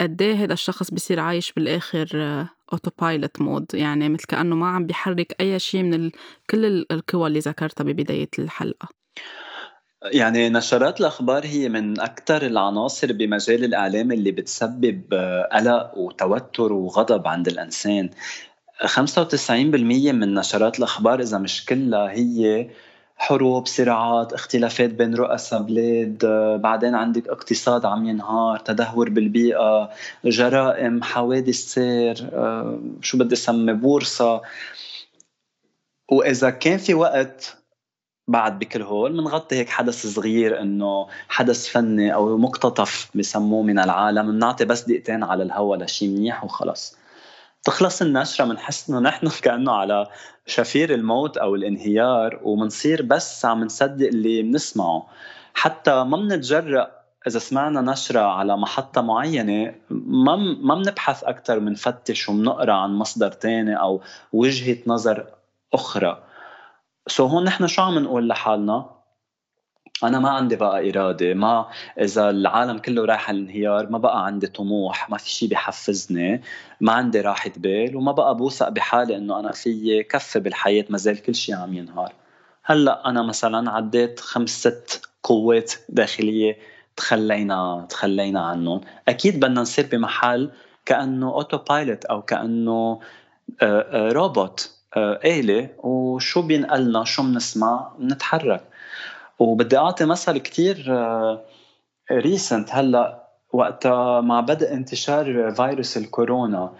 قد 0.00 0.22
إيه 0.22 0.34
هذا 0.34 0.52
الشخص 0.52 0.90
بصير 0.90 1.20
عايش 1.20 1.52
بالآخر 1.52 2.08
autopilot 2.72 3.40
mode 3.42 3.66
يعني 3.74 4.08
مثل 4.08 4.24
كأنه 4.24 4.56
ما 4.56 4.68
عم 4.68 4.86
بيحرك 4.86 5.36
أي 5.40 5.58
شيء 5.58 5.82
من 5.82 6.10
كل 6.50 6.86
القوى 6.90 7.26
اللي 7.26 7.38
ذكرتها 7.38 7.84
ببداية 7.84 8.28
الحلقة. 8.38 8.88
يعني 10.04 10.48
نشرات 10.48 11.00
الأخبار 11.00 11.46
هي 11.46 11.68
من 11.68 12.00
أكثر 12.00 12.42
العناصر 12.46 13.12
بمجال 13.12 13.64
الإعلام 13.64 14.12
اللي 14.12 14.30
بتسبب 14.32 15.02
آه، 15.12 15.48
قلق 15.52 15.98
وتوتر 15.98 16.72
وغضب 16.72 17.28
عند 17.28 17.48
الإنسان. 17.48 18.10
95% 18.86 20.12
من 20.12 20.34
نشرات 20.34 20.78
الأخبار 20.78 21.20
إذا 21.20 21.38
مش 21.38 21.64
كلها 21.64 22.10
هي 22.10 22.70
حروب 23.16 23.66
صراعات 23.66 24.32
اختلافات 24.32 24.90
بين 24.90 25.14
رؤساء 25.14 25.62
بلاد 25.62 26.24
آه، 26.24 26.56
بعدين 26.56 26.94
عندك 26.94 27.28
اقتصاد 27.28 27.84
عم 27.84 28.08
ينهار 28.08 28.58
تدهور 28.58 29.08
بالبيئة 29.08 29.90
جرائم 30.24 31.02
حوادث 31.02 31.54
سير 31.54 32.30
آه، 32.32 32.80
شو 33.02 33.18
بدي 33.18 33.34
أسمي 33.34 33.72
بورصة. 33.72 34.42
وإذا 36.12 36.50
كان 36.50 36.78
في 36.78 36.94
وقت 36.94 37.59
بعد 38.30 38.58
بكل 38.58 38.82
هول 38.82 39.12
بنغطي 39.12 39.56
هيك 39.56 39.68
حدث 39.68 40.06
صغير 40.06 40.60
إنه 40.60 41.06
حدث 41.28 41.68
فني 41.68 42.14
أو 42.14 42.36
مقتطف 42.36 43.10
بسموه 43.14 43.62
من 43.62 43.78
العالم 43.78 44.32
بنعطي 44.32 44.64
بس 44.64 44.82
دقيقتين 44.82 45.24
على 45.24 45.42
الهوا 45.42 45.76
لشيء 45.76 46.08
منيح 46.08 46.44
وخلص. 46.44 46.96
تخلص 47.62 48.02
النشرة 48.02 48.44
بنحس 48.44 48.90
إنه 48.90 48.98
نحن 49.00 49.28
كأنه 49.42 49.72
على 49.72 50.06
شفير 50.46 50.94
الموت 50.94 51.36
أو 51.36 51.54
الانهيار 51.54 52.40
وبنصير 52.42 53.02
بس 53.02 53.44
عم 53.44 53.64
نصدق 53.64 54.06
اللي 54.06 54.42
بنسمعه 54.42 55.06
حتى 55.54 56.04
ما 56.04 56.16
بنتجرأ 56.16 56.90
إذا 57.26 57.38
سمعنا 57.38 57.80
نشرة 57.80 58.20
على 58.20 58.56
محطة 58.56 59.00
معينة 59.00 59.74
ما 59.90 60.36
ما 60.36 60.74
بنبحث 60.74 61.24
أكثر 61.24 61.58
بنفتش 61.58 62.28
وبنقرا 62.28 62.72
عن 62.72 62.94
مصدر 62.94 63.32
تاني 63.32 63.80
أو 63.80 64.00
وجهة 64.32 64.78
نظر 64.86 65.26
أخرى. 65.74 66.29
سو 67.08 67.26
هون 67.26 67.44
نحن 67.44 67.66
شو 67.66 67.82
عم 67.82 67.98
نقول 67.98 68.28
لحالنا؟ 68.28 68.90
أنا 70.04 70.18
ما 70.18 70.30
عندي 70.30 70.56
بقى 70.56 70.90
إرادة 70.90 71.34
ما 71.34 71.66
إذا 72.00 72.30
العالم 72.30 72.78
كله 72.78 73.04
رايح 73.04 73.28
على 73.28 73.38
الانهيار 73.38 73.90
ما 73.90 73.98
بقى 73.98 74.26
عندي 74.26 74.46
طموح 74.46 75.10
ما 75.10 75.16
في 75.18 75.30
شيء 75.30 75.48
بحفزني 75.48 76.42
ما 76.80 76.92
عندي 76.92 77.20
راحة 77.20 77.50
بال 77.56 77.96
وما 77.96 78.12
بقى 78.12 78.36
بوثق 78.36 78.68
بحالي 78.68 79.16
إنه 79.16 79.40
أنا 79.40 79.52
فيي 79.52 80.02
كفي 80.02 80.40
بالحياة 80.40 80.84
ما 80.90 80.98
زال 80.98 81.22
كل 81.22 81.34
شيء 81.34 81.54
عم 81.54 81.74
ينهار. 81.74 82.12
هلأ 82.64 83.08
أنا 83.08 83.22
مثلا 83.22 83.70
عديت 83.70 84.20
خمس 84.20 84.50
ست 84.50 85.02
قوات 85.22 85.72
داخلية 85.88 86.58
تخلينا 86.96 87.86
تخلينا 87.88 88.40
عنهم. 88.40 88.80
أكيد 89.08 89.40
بدنا 89.40 89.60
نصير 89.60 89.86
بمحل 89.92 90.50
كأنه 90.86 91.28
autopilot 91.28 92.04
أو 92.04 92.22
كأنه 92.22 93.00
روبوت 93.92 94.79
آه، 94.96 95.20
آه، 95.24 95.70
وشو 95.78 96.42
بينقلنا؟ 96.42 97.04
شو 97.04 97.22
بنسمع 97.22 97.92
بنتحرك 97.98 98.62
وبدي 99.38 99.76
أعطي 99.78 100.04
مثل 100.04 100.38
كتير 100.38 100.76
recent 102.12 102.70
آه، 102.70 102.74
هلأ 102.80 103.26
وقتها 103.52 104.20
مع 104.20 104.40
بدء 104.40 104.72
انتشار 104.72 105.52
فيروس 105.52 105.96
الكورونا. 105.96 106.72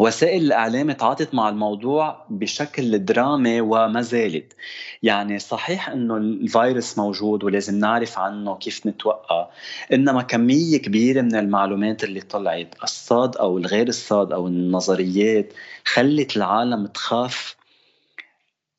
وسائل 0.00 0.42
الإعلام 0.42 0.92
تعاطت 0.92 1.34
مع 1.34 1.48
الموضوع 1.48 2.24
بشكل 2.30 3.04
درامي 3.04 3.60
وما 3.60 4.00
زالت. 4.00 4.52
يعني 5.02 5.38
صحيح 5.38 5.88
إنه 5.88 6.16
الفيروس 6.16 6.98
موجود 6.98 7.44
ولازم 7.44 7.78
نعرف 7.78 8.18
عنه 8.18 8.56
كيف 8.56 8.86
نتوقى 8.86 9.48
إنما 9.92 10.22
كمية 10.22 10.78
كبيرة 10.78 11.20
من 11.20 11.36
المعلومات 11.36 12.04
اللي 12.04 12.20
طلعت 12.20 12.74
الصح 12.82 13.36
أو 13.36 13.58
الغير 13.58 13.88
الصح 13.88 14.32
أو 14.32 14.46
النظريات 14.46 15.52
خلت 15.84 16.36
العالم 16.36 16.86
تخاف 16.86 17.56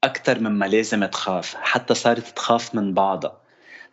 أكثر 0.03 0.39
مما 0.39 0.65
لازم 0.65 1.05
تخاف 1.05 1.55
حتى 1.55 1.93
صارت 1.93 2.27
تخاف 2.27 2.75
من 2.75 2.93
بعضها. 2.93 3.37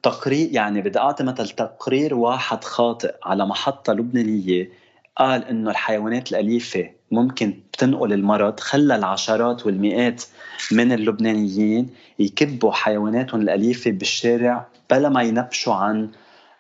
تقرير 0.03 0.49
يعني 0.53 0.83
بدي 0.83 0.99
أعطي 0.99 1.25
مثل 1.25 1.49
تقرير 1.49 2.14
واحد 2.14 2.64
خاطئ 2.64 3.14
على 3.23 3.47
محطة 3.47 3.93
لبنانية 3.93 4.71
قال 5.17 5.45
إنه 5.45 5.71
الحيوانات 5.71 6.33
الأليفة 6.33 6.97
ممكن 7.11 7.61
تنقل 7.79 8.12
المرض 8.12 8.61
خلى 8.61 8.97
العشرات 8.97 9.66
والمئات 9.66 10.25
من 10.73 10.92
اللبنانيين 10.92 11.90
يكبوا 12.18 12.73
حيواناتهم 12.73 13.40
الأليفة 13.40 13.90
بالشارع 13.90 14.66
بلا 14.90 15.09
ما 15.09 15.23
ينبشوا 15.23 15.75
عن 15.75 16.11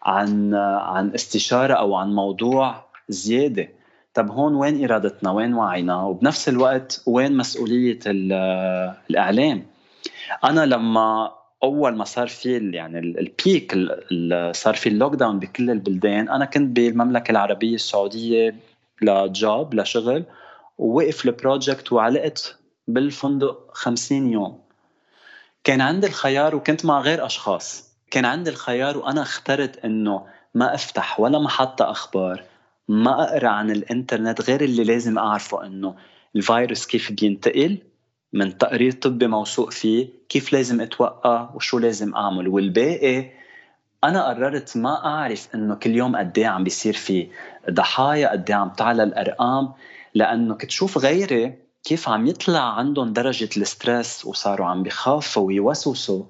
عن 0.02 0.54
عن 0.54 1.14
استشارة 1.14 1.74
أو 1.74 1.94
عن 1.94 2.14
موضوع 2.14 2.84
زيادة. 3.08 3.68
طب 4.14 4.30
هون 4.30 4.54
وين 4.54 4.84
إرادتنا؟ 4.84 5.30
وين 5.30 5.54
وعينا؟ 5.54 6.02
وبنفس 6.02 6.48
الوقت 6.48 7.02
وين 7.06 7.36
مسؤولية 7.36 7.98
الإعلام؟ 8.06 9.66
أنا 10.44 10.66
لما 10.66 11.32
أول 11.62 11.96
ما 11.96 12.04
صار 12.04 12.28
في 12.28 12.70
يعني 12.72 12.98
ال 12.98 13.14
peak 13.14 13.74
صار 14.52 14.74
في 14.74 14.88
ال 14.88 15.14
lockdown 15.14 15.38
بكل 15.38 15.70
البلدان 15.70 16.28
أنا 16.28 16.44
كنت 16.44 16.76
بالمملكة 16.76 17.30
العربية 17.30 17.74
السعودية 17.74 18.54
ل 19.02 19.20
job 19.20 19.74
لشغل 19.74 20.24
ووقف 20.78 21.24
ال 21.26 21.35
project 21.35 21.92
وعلقت 21.92 22.58
بالفندق 22.88 23.70
50 23.72 24.32
يوم. 24.32 24.60
كان 25.64 25.80
عندي 25.80 26.06
الخيار 26.06 26.56
وكنت 26.56 26.84
مع 26.84 27.00
غير 27.00 27.26
أشخاص. 27.26 27.88
كان 28.10 28.24
عندي 28.24 28.50
الخيار 28.50 28.98
وأنا 28.98 29.22
اخترت 29.22 29.84
إنه 29.84 30.26
ما 30.54 30.74
أفتح 30.74 31.20
ولا 31.20 31.38
محطة 31.38 31.90
أخبار 31.90 32.44
ما 32.88 33.22
أقرأ 33.24 33.48
عن 33.48 33.70
الإنترنت 33.70 34.40
غير 34.40 34.60
اللي 34.60 34.84
لازم 34.84 35.18
أعرفه 35.18 35.66
إنه 35.66 35.94
الفيروس 36.36 36.86
كيف 36.86 37.12
بينتقل 37.12 37.78
من 38.32 38.58
تقرير 38.58 38.92
طبي 38.92 39.26
موثوق 39.26 39.70
فيه 39.70 40.08
كيف 40.28 40.52
لازم 40.52 40.80
أتوقع 40.80 41.50
وشو 41.54 41.78
لازم 41.78 42.14
أعمل. 42.14 42.48
والباقي 42.48 43.30
أنا 44.04 44.28
قررت 44.28 44.76
ما 44.76 45.06
أعرف 45.06 45.48
إنه 45.54 45.74
كل 45.74 45.90
يوم 45.90 46.16
قد 46.16 46.38
إيه 46.38 46.46
عم 46.46 46.64
بيصير 46.64 46.94
في 46.94 47.28
ضحايا 47.70 48.28
قد 48.32 48.50
عم 48.50 48.70
تعلى 48.70 49.02
الارقام 49.02 49.72
لأنه 50.14 50.54
كنت 50.54 50.70
شوف 50.70 50.98
غيري 50.98 51.58
كيف 51.84 52.08
عم 52.08 52.26
يطلع 52.26 52.60
عندهم 52.60 53.12
درجة 53.12 53.48
الستريس 53.56 54.26
وصاروا 54.26 54.66
عم 54.66 54.82
بيخافوا 54.82 55.46
ويوسوسوا. 55.46 56.24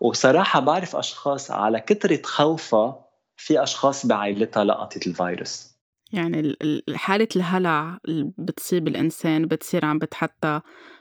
وصراحة 0.00 0.60
بعرف 0.60 0.96
أشخاص 0.96 1.50
على 1.50 1.80
كثره 1.80 2.22
خوفها 2.24 3.04
في 3.36 3.62
أشخاص 3.62 4.06
بعائلتها 4.06 4.64
لقطت 4.64 5.06
الفيروس. 5.06 5.74
يعني 6.12 6.56
حالة 6.94 7.28
الهلع 7.36 7.98
اللي 8.08 8.30
بتصيب 8.38 8.88
الإنسان 8.88 9.46
بتصير 9.46 9.84
عم 9.84 9.98
بتحتى 9.98 10.60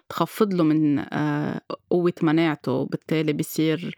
تخفض 0.10 0.54
له 0.54 0.63
من 0.63 0.99
آه، 0.99 1.62
قوة 1.89 2.13
مناعته 2.21 2.86
بالتالي 2.86 3.34
بصير 3.34 3.95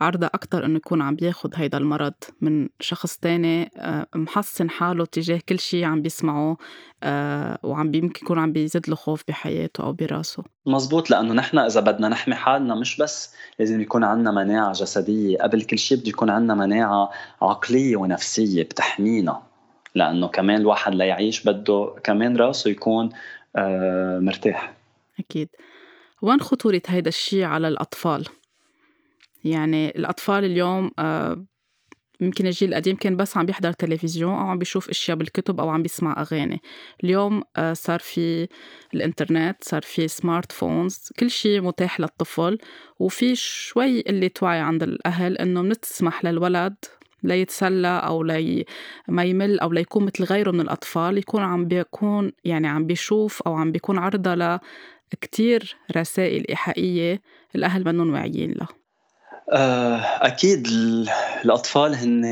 عرضة 0.00 0.26
أكتر 0.26 0.64
إنه 0.64 0.76
يكون 0.76 1.02
عم 1.02 1.14
بياخد 1.14 1.52
هيدا 1.54 1.78
المرض 1.78 2.14
من 2.40 2.68
شخص 2.80 3.16
تاني 3.16 3.70
آه، 3.76 4.06
محصن 4.14 4.70
حاله 4.70 5.04
تجاه 5.04 5.40
كل 5.48 5.58
شيء 5.58 5.84
عم 5.84 6.02
بيسمعه 6.02 6.56
آه، 7.02 7.58
وعم 7.62 7.94
يمكن 7.94 8.20
يكون 8.24 8.38
عم 8.38 8.52
بيزيد 8.52 8.88
له 8.88 8.96
خوف 8.96 9.22
بحياته 9.28 9.84
أو 9.84 9.92
براسه. 9.92 10.44
مزبوط 10.66 11.10
لأنه 11.10 11.34
نحن 11.34 11.58
إذا 11.58 11.80
بدنا 11.80 12.08
نحمي 12.08 12.34
حالنا 12.34 12.74
مش 12.74 12.96
بس 12.96 13.34
لازم 13.58 13.80
يكون 13.80 14.04
عندنا 14.04 14.30
مناعة 14.30 14.72
جسدية 14.72 15.38
قبل 15.38 15.62
كل 15.62 15.78
شيء 15.78 15.98
بده 15.98 16.08
يكون 16.08 16.30
عندنا 16.30 16.54
مناعة 16.54 17.10
عقلية 17.42 17.96
ونفسية 17.96 18.62
بتحمينا 18.62 19.42
لأنه 19.94 20.28
كمان 20.28 20.60
الواحد 20.60 20.94
ليعيش 20.94 21.44
بده 21.44 21.94
كمان 22.04 22.36
راسه 22.36 22.70
يكون 22.70 23.10
آه، 23.56 24.18
مرتاح. 24.18 24.74
أكيد. 25.18 25.48
وين 26.22 26.40
خطورة 26.40 26.82
هيدا 26.86 27.08
الشيء 27.08 27.44
على 27.44 27.68
الأطفال؟ 27.68 28.24
يعني 29.44 29.88
الأطفال 29.88 30.44
اليوم 30.44 30.90
آه، 30.98 31.44
يمكن 32.20 32.46
الجيل 32.46 32.68
القديم 32.68 32.96
كان 32.96 33.16
بس 33.16 33.36
عم 33.36 33.46
بيحضر 33.46 33.72
تلفزيون 33.72 34.32
أو 34.32 34.46
عم 34.46 34.58
بيشوف 34.58 34.88
أشياء 34.88 35.16
بالكتب 35.16 35.60
أو 35.60 35.68
عم 35.68 35.82
بيسمع 35.82 36.20
أغاني. 36.20 36.62
اليوم 37.04 37.42
آه، 37.56 37.72
صار 37.72 37.98
في 38.00 38.48
الإنترنت 38.94 39.64
صار 39.64 39.82
في 39.82 40.08
سمارت 40.08 40.52
فونز 40.52 41.12
كل 41.18 41.30
شيء 41.30 41.60
متاح 41.60 42.00
للطفل. 42.00 42.58
وفي 42.98 43.34
شوي 43.36 44.00
قلة 44.02 44.30
وعي 44.42 44.60
عند 44.60 44.82
الأهل 44.82 45.38
إنه 45.38 45.62
بنسمح 45.62 46.24
للولد 46.24 46.76
ليتسلى 47.22 48.02
أو 48.04 48.22
لي 48.22 48.64
ما 49.08 49.24
يمل 49.24 49.60
أو 49.60 49.72
ليكون 49.72 50.04
مثل 50.04 50.24
غيره 50.24 50.50
من 50.50 50.60
الأطفال. 50.60 51.18
يكون 51.18 51.42
عم 51.42 51.64
بيكون 51.64 52.32
يعني 52.44 52.68
عم 52.68 52.86
بيشوف 52.86 53.42
أو 53.42 53.54
عم 53.54 53.72
بيكون 53.72 53.98
عرضة 53.98 54.60
لكتير 55.14 55.76
رسائل 55.96 56.44
إيحائية 56.48 57.22
الأهل 57.54 57.84
منهم 57.84 58.12
واعيين 58.12 58.52
لها 58.52 58.77
آه، 59.52 59.96
أكيد 60.26 60.66
الأطفال 61.44 61.94
هن 61.94 62.24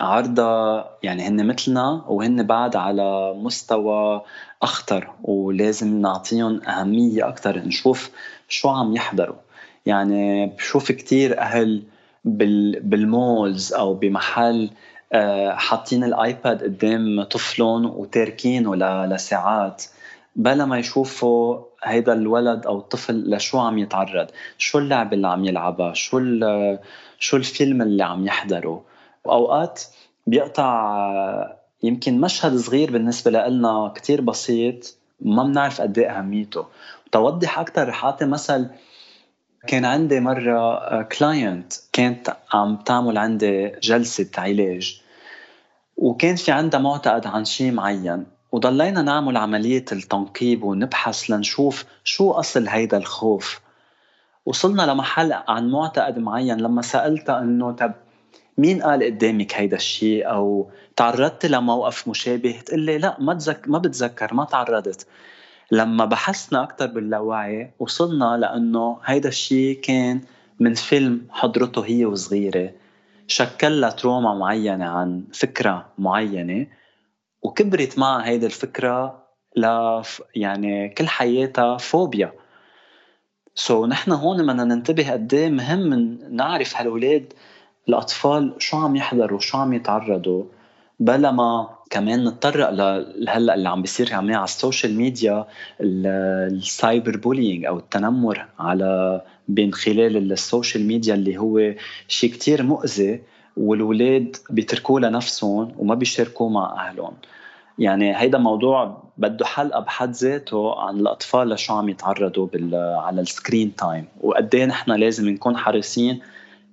عرضة 0.00 0.84
يعني 1.02 1.28
هن 1.28 1.46
مثلنا 1.46 2.04
وهن 2.08 2.42
بعد 2.42 2.76
على 2.76 3.34
مستوى 3.34 4.22
أخطر 4.62 5.10
ولازم 5.22 6.00
نعطيهم 6.00 6.62
أهمية 6.62 7.28
أكثر 7.28 7.58
نشوف 7.58 8.10
شو 8.48 8.68
عم 8.68 8.96
يحضروا. 8.96 9.36
يعني 9.86 10.46
بشوف 10.46 10.92
كتير 10.92 11.38
أهل 11.38 11.82
بالمولز 12.24 13.72
أو 13.72 13.94
بمحل 13.94 14.70
آه، 15.12 15.54
حاطين 15.54 16.04
الآيباد 16.04 16.62
قدام 16.62 17.22
طفلهم 17.22 17.86
وتاركينه 17.86 18.76
لساعات. 19.06 19.84
بلا 20.36 20.64
ما 20.64 20.78
يشوفوا 20.78 21.71
هيدا 21.84 22.12
الولد 22.12 22.66
أو 22.66 22.78
الطفل 22.78 23.34
لشو 23.34 23.58
عم 23.58 23.78
يتعرض؟ 23.78 24.26
شو 24.58 24.78
اللعبه 24.78 25.16
اللي 25.16 25.28
عم 25.28 25.44
يلعبها؟ 25.44 25.94
شو 25.94 26.20
شو 27.18 27.36
الفيلم 27.36 27.82
اللي 27.82 28.04
عم 28.04 28.26
يحضره؟ 28.26 28.84
وأوقات 29.24 29.82
بيقطع 30.26 31.56
يمكن 31.82 32.20
مشهد 32.20 32.56
صغير 32.56 32.90
بالنسبة 32.92 33.30
لنا 33.30 33.92
كتير 33.96 34.20
بسيط 34.20 34.96
ما 35.20 35.42
بنعرف 35.42 35.80
قد 35.80 35.98
إيه 35.98 36.18
أهميته. 36.18 36.66
توضح 37.12 37.58
أكثر 37.58 37.88
رح 37.88 38.04
اعطي 38.04 38.24
مثل 38.24 38.70
كان 39.66 39.84
عندي 39.84 40.20
مرة 40.20 41.02
كلاينت 41.02 41.72
كانت 41.92 42.36
عم 42.52 42.76
تعمل 42.76 43.18
عندي 43.18 43.68
جلسة 43.82 44.30
علاج 44.38 45.02
وكان 45.96 46.36
في 46.36 46.52
عندها 46.52 46.80
معتقد 46.80 47.26
عن 47.26 47.44
شيء 47.44 47.72
معين. 47.72 48.26
وضلينا 48.52 49.02
نعمل 49.02 49.36
عملية 49.36 49.84
التنقيب 49.92 50.64
ونبحث 50.64 51.30
لنشوف 51.30 51.84
شو 52.04 52.30
أصل 52.30 52.68
هيدا 52.68 52.96
الخوف. 52.96 53.60
وصلنا 54.46 54.82
لمحل 54.82 55.32
عن 55.32 55.70
معتقد 55.70 56.18
معين 56.18 56.56
لما 56.60 56.82
سألتها 56.82 57.38
إنه 57.40 57.72
طب 57.72 57.92
مين 58.58 58.82
قال 58.82 59.02
قدامك 59.04 59.54
هيدا 59.54 59.76
الشيء؟ 59.76 60.30
أو 60.30 60.70
تعرضت 60.96 61.46
لموقف 61.46 62.08
مشابه؟ 62.08 62.60
تقول 62.66 62.80
لي 62.80 62.98
لا 62.98 63.16
ما 63.20 63.34
تذك 63.34 63.68
ما 63.68 63.78
بتذكر 63.78 64.34
ما 64.34 64.44
تعرضت. 64.44 65.06
لما 65.70 66.04
بحثنا 66.04 66.62
أكثر 66.62 66.86
باللاوعي 66.86 67.70
وصلنا 67.78 68.36
لأنه 68.36 68.98
هيدا 69.04 69.28
الشيء 69.28 69.80
كان 69.80 70.20
من 70.60 70.74
فيلم 70.74 71.26
حضرته 71.30 71.84
هي 71.86 72.04
وصغيرة. 72.04 72.70
شكل 73.26 73.80
لها 73.80 73.90
trauma 73.90 74.34
معينة 74.34 74.84
عن 74.84 75.24
فكرة 75.32 75.86
معينة. 75.98 76.66
وكبرت 77.42 77.98
معها 77.98 78.26
هيدي 78.26 78.46
الفكرة 78.46 79.22
ل 79.56 79.66
يعني 80.34 80.88
كل 80.88 81.08
حياتها 81.08 81.76
فوبيا. 81.76 82.32
so, 83.54 83.88
نحن 83.88 84.12
هون 84.12 84.46
بدنا 84.46 84.64
ننتبه 84.64 85.12
قد 85.12 85.34
إيه 85.34 85.48
مهم 85.50 86.18
نعرف 86.30 86.76
هالولاد 86.76 87.32
الأطفال 87.88 88.54
شو 88.58 88.76
عم 88.76 88.96
يحضروا 88.96 89.40
شو 89.40 89.58
عم 89.58 89.72
يتعرضوا 89.72 90.44
بلا 91.00 91.30
ما 91.30 91.68
كمان 91.90 92.28
نتطرق 92.28 92.70
لهلأ 92.70 93.54
اللي 93.54 93.68
عم 93.68 93.82
بيصير 93.82 94.14
عم 94.14 94.34
على 94.34 94.44
ال 94.44 94.51
social 94.51 94.96
media 94.96 95.46
ال 95.80 96.03
cyber 96.03 97.16
bullying 97.16 97.64
أو 97.64 97.78
التنمر 97.78 98.48
على 98.58 99.22
بين 99.48 99.72
خلال 99.72 100.32
ال 100.32 100.40
social 100.40 100.86
media 100.86 101.14
اللي 101.14 101.38
هو 101.38 101.74
شيء 102.08 102.30
كتير 102.30 102.62
مؤذي. 102.62 103.22
والولاد 103.56 104.36
بيتركوه 104.50 105.00
لنفسهم 105.00 105.72
وما 105.78 105.94
بيشاركوه 105.94 106.48
مع 106.48 106.88
أهلهم. 106.88 107.14
يعني 107.78 108.16
هيدا 108.20 108.38
موضوع 108.38 109.02
بده 109.18 109.44
حلقة 109.44 109.80
بحد 109.80 110.10
ذاته 110.10 110.80
عن 110.80 111.00
الأطفال 111.00 111.48
لشو 111.48 111.74
عم 111.74 111.88
يتعرضوا 111.88 112.46
بال 112.46 112.74
على 112.74 113.20
ال 113.20 113.28
screen 113.28 113.76
time 113.76 114.08
وقد 114.20 114.54
إيه 114.54 114.64
نحن 114.64 114.90
لازم 114.90 115.28
نكون 115.28 115.56
حريصين 115.56 116.20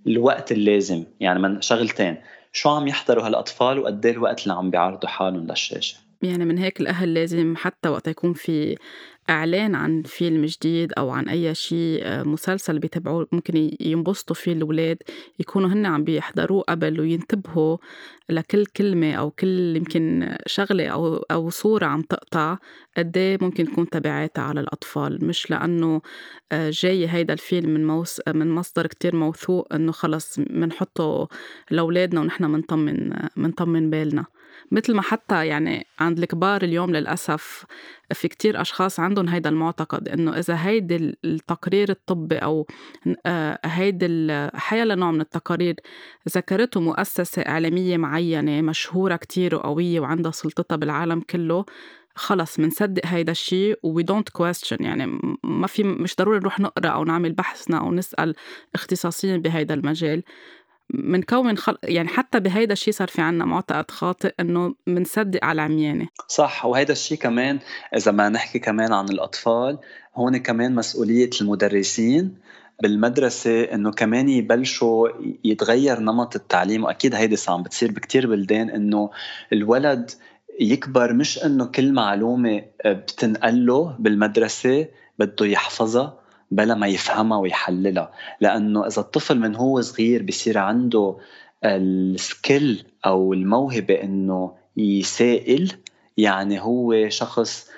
الوقت 0.07 0.51
اللازم. 0.51 1.03
يعني 1.19 1.39
من 1.39 1.61
شغلتين 1.61 2.17
شو 2.53 2.69
عم 2.69 2.87
يحضروا 2.87 3.25
هالأطفال 3.25 3.79
وقد 3.79 4.05
إيه 4.05 4.13
الوقت 4.13 4.43
اللي 4.43 4.53
عم 4.53 4.69
بيعرضوا 4.69 5.09
حالهم 5.09 5.47
للشاشة. 5.47 5.97
يعني 6.21 6.45
من 6.45 6.57
هيك 6.57 6.81
الأهل 6.81 7.13
لازم 7.13 7.53
حتى 7.57 7.89
وقت 7.89 8.07
يكون 8.07 8.33
في 8.33 8.77
إعلان 9.29 9.75
عن 9.75 10.03
فيلم 10.03 10.45
جديد 10.45 10.93
أو 10.93 11.09
عن 11.09 11.29
أي 11.29 11.55
شيء 11.55 11.99
آه، 12.03 12.23
مسلسل 12.23 12.79
بيتابعوه 12.79 13.27
ممكن 13.31 13.71
ينبسطوا 13.79 14.35
فيه 14.35 14.53
الأولاد 14.53 14.97
يكونوا 15.39 15.69
هن 15.69 15.85
عم 15.85 16.03
بيحضروه 16.03 16.63
قبل 16.69 16.99
وينتبهوا 16.99 17.77
لكل 18.29 18.65
كلمة 18.65 19.13
أو 19.13 19.31
كل 19.31 19.75
يمكن 19.75 20.35
شغلة 20.45 20.87
أو 20.87 21.15
أو 21.17 21.49
صورة 21.49 21.85
عم 21.85 22.01
تقطع 22.01 22.57
قد 22.97 23.17
إيه 23.17 23.37
ممكن 23.41 23.65
تكون 23.65 23.89
تبعاتها 23.89 24.41
على 24.41 24.59
الأطفال. 24.59 25.25
مش 25.25 25.51
لأنه 25.51 26.01
آه، 26.51 26.69
جاي 26.73 27.07
هيدا 27.07 27.33
الفيلم 27.33 27.69
من 27.69 27.87
موس 27.87 28.21
من 28.27 28.51
مصدر 28.51 28.87
كتير 28.87 29.15
موثوق 29.15 29.73
إنه 29.73 29.91
خلص 29.91 30.39
بنحطه 30.39 31.27
لأولادنا 31.71 32.21
ونحن 32.21 32.43
منطمن 32.45 33.13
منطمن 33.37 33.89
بالنا. 33.89 34.25
مثل 34.71 34.93
ما 34.93 35.01
حتى 35.01 35.47
يعني 35.47 35.85
عند 35.99 36.19
الكبار 36.19 36.63
اليوم 36.63 36.91
للأسف 36.91 37.65
في 38.13 38.27
كتير 38.27 38.61
أشخاص 38.61 38.99
عندهم 38.99 39.27
هيدا 39.27 39.49
المعتقد 39.49 40.09
إنه 40.09 40.39
إذا 40.39 40.55
هيدي 40.55 40.95
التقرير 41.25 41.89
الطبي 41.89 42.37
أو 42.37 42.67
آه، 43.25 43.59
هيدي 43.65 44.07
حيلا 44.53 44.95
نوع 44.95 45.11
من 45.11 45.21
التقارير 45.21 45.75
ذكرته 46.35 46.81
مؤسسة 46.81 47.41
إعلامية 47.41 47.97
معينة 47.97 48.61
مشهورة 48.61 49.15
كتير 49.15 49.55
وقوية 49.55 49.99
وعندها 49.99 50.31
سلطتها 50.31 50.75
بالعالم 50.75 51.21
كله 51.21 51.65
خلص 52.19 52.59
منصدق 52.59 53.05
هيدا 53.05 53.31
الشيء 53.31 53.79
we 53.83 54.03
don't 54.03 54.29
question 54.29 54.83
يعني 54.83 55.19
ما 55.43 55.67
في 55.67 55.83
مش 55.83 56.15
ضروري 56.15 56.39
نروح 56.39 56.59
نقرأ 56.59 56.89
أو 56.89 57.03
نعمل 57.03 57.33
بحثنا 57.33 57.79
أو 57.79 57.91
نسأل 57.93 58.35
اختصاصيين 58.75 59.41
بهيدا 59.41 59.73
المجال. 59.73 60.23
منكون 60.93 61.57
خل... 61.57 61.77
يعني 61.83 62.07
حتى 62.07 62.39
بهيدا 62.39 62.73
الشيء 62.73 62.93
صار 62.93 63.07
في 63.07 63.21
عنا 63.21 63.45
معتقد 63.45 63.91
خاطئ 63.91 64.33
إنه 64.39 64.75
منصدق 64.87 65.45
على 65.45 65.55
العميانة. 65.55 66.07
صح 66.27 66.65
وهيدا 66.65 66.93
الشيء 66.93 67.17
كمان 67.17 67.59
إذا 67.95 68.11
ما 68.11 68.29
نحكي 68.29 68.59
كمان 68.59 68.93
عن 68.93 69.09
الأطفال 69.09 69.77
هون 70.15 70.37
كمان 70.37 70.75
مسؤولية 70.75 71.29
المدرسين 71.41 72.35
بالمدرسة 72.81 73.63
إنه 73.63 73.91
كمان 73.91 74.29
يبلشوا 74.29 75.09
يتغير 75.43 75.99
نمط 75.99 76.35
التعليم 76.35 76.83
وأكيد 76.83 77.15
هيدي 77.15 77.35
عم 77.47 77.63
بتصير 77.63 77.91
بكتير 77.91 78.27
بلدان 78.27 78.69
إنه 78.69 79.09
الولد 79.53 80.11
يكبر 80.59 81.13
مش 81.13 81.43
إنه 81.45 81.65
كل 81.65 81.93
معلومة 81.93 82.63
بتنقل 82.85 83.65
له 83.65 83.95
بالمدرسة 83.99 84.87
بده 85.19 85.45
يحفظها 85.45 86.18
بلا 86.51 86.75
ما 86.75 86.87
يفهمها 86.87 87.37
ويحللها. 87.37 88.11
لأنه 88.41 88.87
إذا 88.87 89.01
الطفل 89.01 89.39
من 89.39 89.55
هو 89.55 89.81
صغير 89.81 90.23
بصير 90.23 90.57
عنده 90.57 91.17
السكيل 91.65 92.83
أو 93.05 93.33
الموهبة 93.33 94.03
إنه 94.03 94.55
يسائل 94.77 95.71
يعني 96.17 96.61
هو 96.61 97.09
شخص 97.09 97.69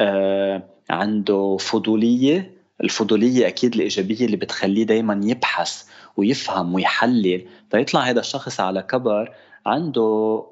آه، 0.00 0.62
عنده 0.90 1.56
فضولية. 1.60 2.60
الفضولية 2.84 3.46
أكيد 3.46 3.74
الإيجابية 3.74 4.26
اللي 4.26 4.36
بتخليه 4.36 4.84
دائما 4.84 5.20
يبحث 5.24 5.84
ويفهم 6.16 6.74
ويحلل. 6.74 7.46
فيطلع 7.70 8.00
هذا 8.00 8.20
الشخص 8.20 8.60
على 8.60 8.82
كبر 8.82 9.34
عنده 9.66 10.00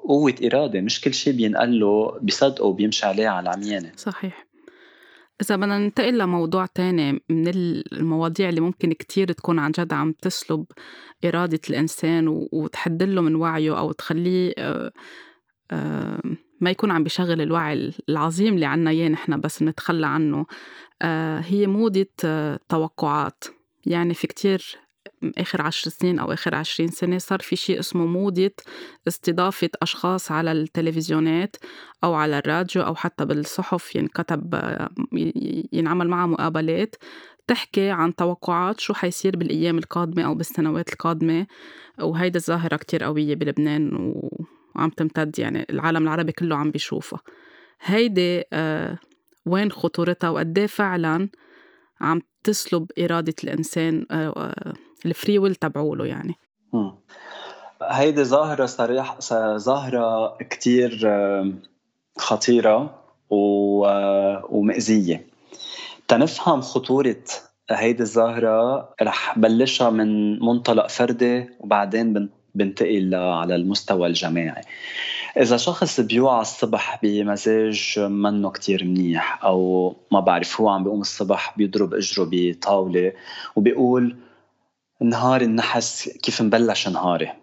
قوة 0.07 0.35
إرادة 0.43 0.81
مش 0.81 1.01
كل 1.01 1.13
شيء 1.13 1.33
بينقال 1.33 1.79
له 1.79 2.19
بصدقه 2.21 2.65
وبيمشي 2.65 3.05
عليه 3.05 3.27
على 3.27 3.49
العميانة 3.49 3.91
صحيح. 3.95 4.48
إذا 5.41 5.55
بدنا 5.55 5.79
ننتقل 5.79 6.17
لموضوع 6.17 6.65
تاني 6.65 7.23
من 7.29 7.47
المواضيع 7.47 8.49
اللي 8.49 8.61
ممكن 8.61 8.93
كتير 8.93 9.31
تكون 9.31 9.59
عن 9.59 9.71
جد 9.71 9.93
عم 9.93 10.11
تسلب 10.11 10.65
إرادة 11.25 11.59
الإنسان 11.69 12.47
وتحدله 12.51 13.21
من 13.21 13.35
وعيه 13.35 13.79
أو 13.79 13.91
تخليه 13.91 14.53
آه، 14.57 14.91
آه، 15.71 16.21
ما 16.61 16.69
يكون 16.69 16.91
عم 16.91 17.03
بيشغل 17.03 17.41
الوعي 17.41 17.91
العظيم 18.09 18.53
اللي 18.53 18.65
عنا 18.65 18.89
إياه 18.89 19.09
نحن 19.09 19.39
بس 19.39 19.63
نتخلى 19.63 20.07
عنه. 20.07 20.45
آه، 21.01 21.39
هي 21.39 21.67
موضة 21.67 22.05
توقعات. 22.69 23.43
يعني 23.85 24.13
في 24.13 24.27
كتير 24.27 24.77
آخر 25.37 25.61
عشر 25.61 25.89
سنين 25.91 26.19
أو 26.19 26.33
آخر 26.33 26.55
عشرين 26.55 26.89
سنة 26.89 27.17
صار 27.17 27.39
في 27.39 27.55
شيء 27.55 27.79
اسمه 27.79 28.05
موضة 28.05 28.51
استضافة 29.07 29.69
أشخاص 29.81 30.31
على 30.31 30.51
التلفزيونات 30.51 31.55
أو 32.03 32.13
على 32.13 32.37
الراديو 32.37 32.81
أو 32.81 32.95
حتى 32.95 33.25
بالصحف 33.25 33.95
ينكتب 33.95 34.55
ينعمل 35.73 36.07
معها 36.07 36.27
مقابلات 36.27 36.95
تحكي 37.49 37.89
عن 37.89 38.15
توقعات 38.15 38.79
شو 38.79 38.93
حيصير 38.93 39.37
بالأيام 39.37 39.77
القادمة 39.77 40.25
أو 40.25 40.35
بالسنوات 40.35 40.93
القادمة. 40.93 41.47
وهيدي 42.01 42.37
الظاهرة 42.37 42.75
كتير 42.75 43.03
قوية 43.03 43.35
بلبنان 43.35 43.91
وعم 44.75 44.89
تمتد 44.89 45.39
يعني 45.39 45.65
العالم 45.69 46.03
العربي 46.03 46.31
كله 46.31 46.55
عم 46.55 46.71
بيشوفها. 46.71 47.19
هيدي 47.81 48.43
آه 48.53 48.97
وين 49.45 49.71
خطورتها 49.71 50.29
وقديه 50.29 50.65
فعلا 50.65 51.29
عم 52.01 52.21
تسلب 52.43 52.91
إرادة 52.99 53.35
الإنسان 53.43 54.05
آه, 54.11 54.29
آه، 54.37 54.73
الفري 55.05 55.39
ويل 55.39 55.55
تبعوله 55.55 56.05
يعني. 56.05 56.35
هيدي 57.83 58.23
ظاهرة 58.23 58.65
صريح 58.65 59.19
ظاهرة 59.57 60.37
كتير 60.37 61.11
خطيرة 62.17 62.95
ومأزية 64.49 65.25
تنفهم 66.07 66.61
خطورة 66.61 67.23
هيدي 67.71 68.03
الظاهرة 68.03 68.89
رح 69.01 69.39
بلشها 69.39 69.89
من 69.89 70.39
منطلق 70.39 70.87
فردي 70.89 71.49
وبعدين 71.59 72.29
بنتقل 72.55 73.15
على 73.15 73.55
المستوى 73.55 74.07
الجماعي. 74.07 74.61
إذا 75.37 75.57
شخص 75.57 75.99
بيوعى 75.99 76.41
الصبح 76.41 76.99
بمزاج 77.03 77.99
منه 77.99 78.49
كتير 78.49 78.83
منيح 78.83 79.43
أو 79.43 79.95
ما 80.11 80.19
بعرف 80.19 80.61
هو 80.61 80.69
عم 80.69 80.83
بيقوم 80.83 81.01
الصبح 81.01 81.57
بيضرب 81.57 81.93
إجره 81.93 82.27
بطاولة 82.31 83.13
وبيقول 83.55 84.15
نهار 85.01 85.41
النحس 85.41 86.09
كيف 86.09 86.41
مبلش 86.41 86.87
نهاري. 86.87 87.33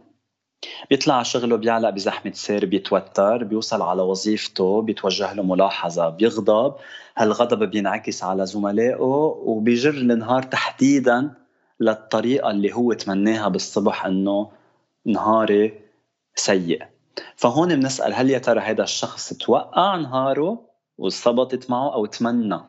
بيطلع 0.91 1.15
على 1.15 1.25
شغله 1.25 1.57
بيعلق 1.57 1.91
بزحمة 1.91 2.33
سير 2.33 2.67
بيتوتر 2.67 3.45
بيوصل 3.45 3.83
على 3.83 4.03
وظيفته 4.03 4.83
بيتوجه 4.83 5.33
له 5.33 5.43
ملاحظة 5.43 6.09
بيغضب. 6.09 6.75
هالغضب 7.17 7.71
بينعكس 7.71 8.25
على 8.25 8.47
زملائه 8.47 9.01
وبيجر 9.45 9.91
النهار 9.91 10.43
تحديدا 10.43 11.31
للطريقة 11.81 12.51
اللي 12.51 12.73
هو 12.73 12.93
تمناها 12.93 13.49
بالصبح 13.49 14.07
إنه 14.07 14.51
نهاري 15.07 15.81
سيء. 16.35 16.83
فهون 17.37 17.77
بنسأل 17.77 18.15
هل 18.15 18.31
يا 18.31 18.39
ترى 18.39 18.61
هذا 18.61 18.83
الشخص 18.83 19.33
توقع 19.33 19.97
نهاره 19.97 20.61
وصبطت 20.99 21.71
معه 21.71 21.95
أو 21.95 22.07
تمنى؟ 22.07 22.61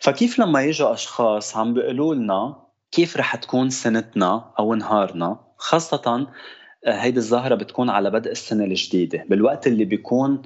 فكيف 0.00 0.38
لما 0.38 0.62
يجوا 0.62 0.92
أشخاص 0.92 1.56
عم 1.56 1.74
بيقولوا 1.74 2.14
لنا 2.14 2.65
كيف 2.96 3.16
رح 3.16 3.36
تكون 3.36 3.70
سنتنا 3.70 4.44
أو 4.58 4.74
نهارنا؟ 4.74 5.40
خاصة 5.56 6.26
آه، 6.84 6.92
هيدي 6.92 7.18
الظاهرة 7.18 7.54
بتكون 7.54 7.90
على 7.90 8.10
بدء 8.10 8.30
السنة 8.30 8.64
الجديدة. 8.64 9.24
بالوقت 9.28 9.66
اللي 9.66 9.84
بيكون 9.84 10.42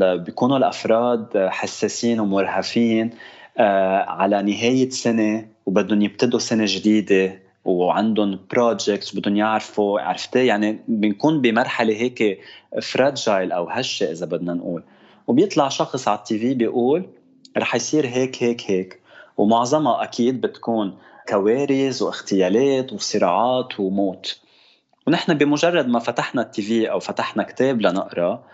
بيكونوا 0.00 0.56
الأفراد 0.56 1.48
حساسين 1.48 2.20
ومرهفين 2.20 3.10
آه، 3.58 4.02
على 4.02 4.42
نهاية 4.42 4.90
سنة 4.90 5.48
وبدهم 5.66 6.02
يبتدوا 6.02 6.38
سنة 6.38 6.64
جديدة 6.66 7.38
وعندهم 7.64 8.38
بروجكتس 8.50 9.16
بدهم 9.16 9.36
يعرفوا 9.36 10.00
عرفتي؟ 10.00 10.46
يعني 10.46 10.80
بنكون 10.88 11.40
بمرحلة 11.40 11.94
هيك 11.94 12.40
فراجايل 12.82 13.52
أو 13.52 13.68
هشة 13.68 14.12
إذا 14.12 14.26
بدنا 14.26 14.54
نقول. 14.54 14.82
وبيطلع 15.26 15.68
شخص 15.68 16.08
على 16.08 16.18
التي 16.18 16.38
في 16.38 16.54
بيقول 16.54 17.06
رح 17.58 17.74
يصير 17.74 18.06
هيك 18.06 18.42
هيك 18.42 18.70
هيك. 18.70 19.00
ومعظمها 19.36 20.02
أكيد 20.02 20.40
بتكون 20.40 20.98
كوارث 21.30 22.02
واغتيالات 22.02 22.92
وصراعات 22.92 23.80
وموت. 23.80 24.40
ونحن 25.06 25.34
بمجرد 25.34 25.86
ما 25.88 25.98
فتحنا 25.98 26.42
التي 26.42 26.62
في 26.62 26.90
أو 26.90 27.00
فتحنا 27.00 27.42
كتاب 27.42 27.80
لنقرأ 27.80 28.44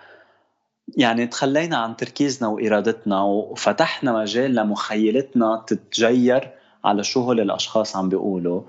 يعني 0.97 1.27
تخلينا 1.27 1.77
عن 1.77 1.97
تركيزنا 1.97 2.49
وإرادتنا 2.49 3.23
وفتحنا 3.23 4.13
مجال 4.13 4.55
لمخيلتنا 4.55 5.65
تتجير 5.67 6.51
على 6.85 7.05
شو 7.05 7.21
هول 7.21 7.41
الأشخاص 7.41 7.97
عم 7.97 8.09
بيقولوا. 8.09 8.63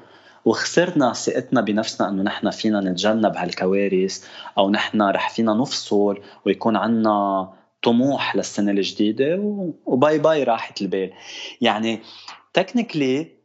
وخسرنا 0.45 1.13
ثقتنا 1.13 1.61
بنفسنا 1.61 2.09
إنه 2.09 2.23
نحن 2.23 2.49
فينا 2.49 2.81
نتجنب 2.81 3.35
هالكوارث 3.35 4.25
أو 4.57 4.69
نحن 4.69 5.01
رح 5.01 5.29
فينا 5.29 5.53
نفصل 5.53 6.19
ويكون 6.45 6.75
عنا 6.75 7.49
طموح 7.83 8.35
للسنة 8.35 8.71
الجديدة 8.71 9.39
و 9.85 9.94
bye 9.94 10.19
bye 10.19 10.43
راحت 10.43 10.81
البال. 10.81 11.13
يعني 11.61 11.99
technically 12.53 13.36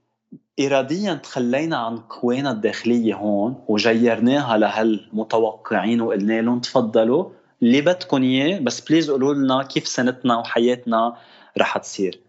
اراديا 0.61 1.15
تخلينا 1.15 1.77
عن 1.77 1.99
قوانا 1.99 2.51
الداخلية 2.51 3.15
هون 3.15 3.65
وجيرناها 3.69 4.59
لهالمتوقعين 4.59 6.01
وقلنا 6.01 6.41
لهم 6.41 6.61
تفضلوا 6.61 7.31
اللي 7.63 7.81
بدكم 7.81 8.23
إياه 8.23 8.59
بس 8.59 8.81
please 8.81 9.11
قولوا 9.11 9.35
لنا 9.35 9.63
كيف 9.63 9.89
سنتنا 9.89 10.39
وحياتنا 10.39 11.17
رح 11.59 11.79
تصير. 11.79 12.21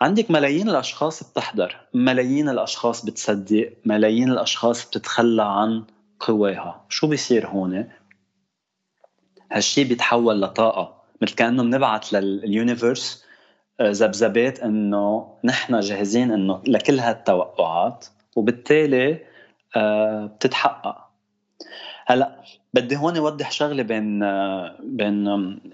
عندك 0.00 0.30
ملايين 0.30 0.68
الأشخاص 0.68 1.30
بتحضر 1.30 1.76
ملايين 1.94 2.48
الأشخاص 2.48 3.04
بتصدق 3.04 3.72
ملايين 3.84 4.30
الأشخاص 4.30 4.88
بتتخلى 4.88 5.42
عن 5.42 5.84
قواها. 6.20 6.84
شو 6.88 7.06
بيصير 7.06 7.46
هون؟ 7.46 7.88
هالشي 9.52 9.84
بيتحول 9.84 10.42
لطاقة 10.42 11.02
مثل 11.22 11.34
كأنه 11.34 11.62
بنبعث 11.62 12.14
لليونيفرس 12.14 13.24
ذبذبات 13.82 14.60
إنه 14.60 15.26
نحن 15.44 15.80
جاهزين 15.80 16.32
إنه 16.32 16.62
لكل 16.66 16.98
هالتوقعات 17.00 18.06
وبالتالي 18.36 19.18
آه، 19.76 20.26
بتتحقق. 20.26 21.10
هلأ 22.06 22.40
بدي 22.74 22.96
هون 22.96 23.16
اوضح 23.16 23.50
شغلة 23.50 23.82
بين 23.82 24.20
بين 24.80 25.28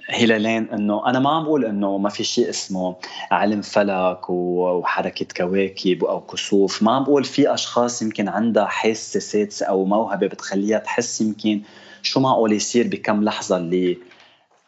هلالين 0.09 0.71
إنه 0.71 1.07
أنا 1.07 1.19
ما 1.19 1.31
عم 1.31 1.45
بقول 1.45 1.65
إنه 1.65 1.99
ما 1.99 2.09
في 2.09 2.25
شيء 2.25 2.49
اسمه 2.49 2.97
علم 3.31 3.63
فلك 3.63 4.31
وحركة 4.31 5.27
كواكب 5.37 6.05
أو 6.05 6.21
كسوف. 6.21 6.83
ما 6.83 6.93
عم 6.93 7.05
بقول 7.05 7.25
في 7.25 7.55
أشخاص 7.55 8.03
يمكن 8.03 8.29
عندها 8.29 8.65
حاسة 8.65 9.21
سادسه 9.21 9.67
أو 9.67 9.85
موهبة 9.85 10.27
بتخليها 10.27 10.79
تحس 10.79 11.21
يمكن 11.21 11.63
شو 12.03 12.21
معقول 12.21 12.53
يصير 12.53 12.89
بكم 12.89 13.25
لحظة 13.25 13.57
اللي 13.57 13.93
آه، 13.93 14.16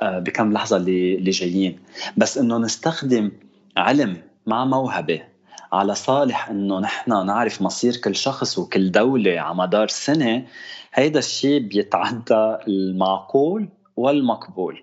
بكم 0.03 0.53
لحظة 0.53 0.77
اللي 0.77 1.15
اللي 1.15 1.31
جايين 1.31 1.79
بس 2.17 2.39
إنه 2.39 2.59
نستخدم 2.59 3.33
علم 3.77 4.17
مع 4.47 4.65
موهبة 4.65 5.21
على 5.73 5.95
صالح 5.95 6.49
إنه 6.49 6.81
نحن 6.81 7.27
نعرف 7.27 7.63
مصير 7.63 7.97
كل 7.97 8.17
شخص 8.17 8.59
وكل 8.59 8.91
دولة 8.91 9.41
على 9.41 9.55
مدار 9.55 9.89
سنة 9.89 10.45
هيدا 10.95 11.19
الشيء 11.19 11.61
بيتعدى 11.61 12.57
المعقول 12.69 13.69
والمقبول. 13.97 14.83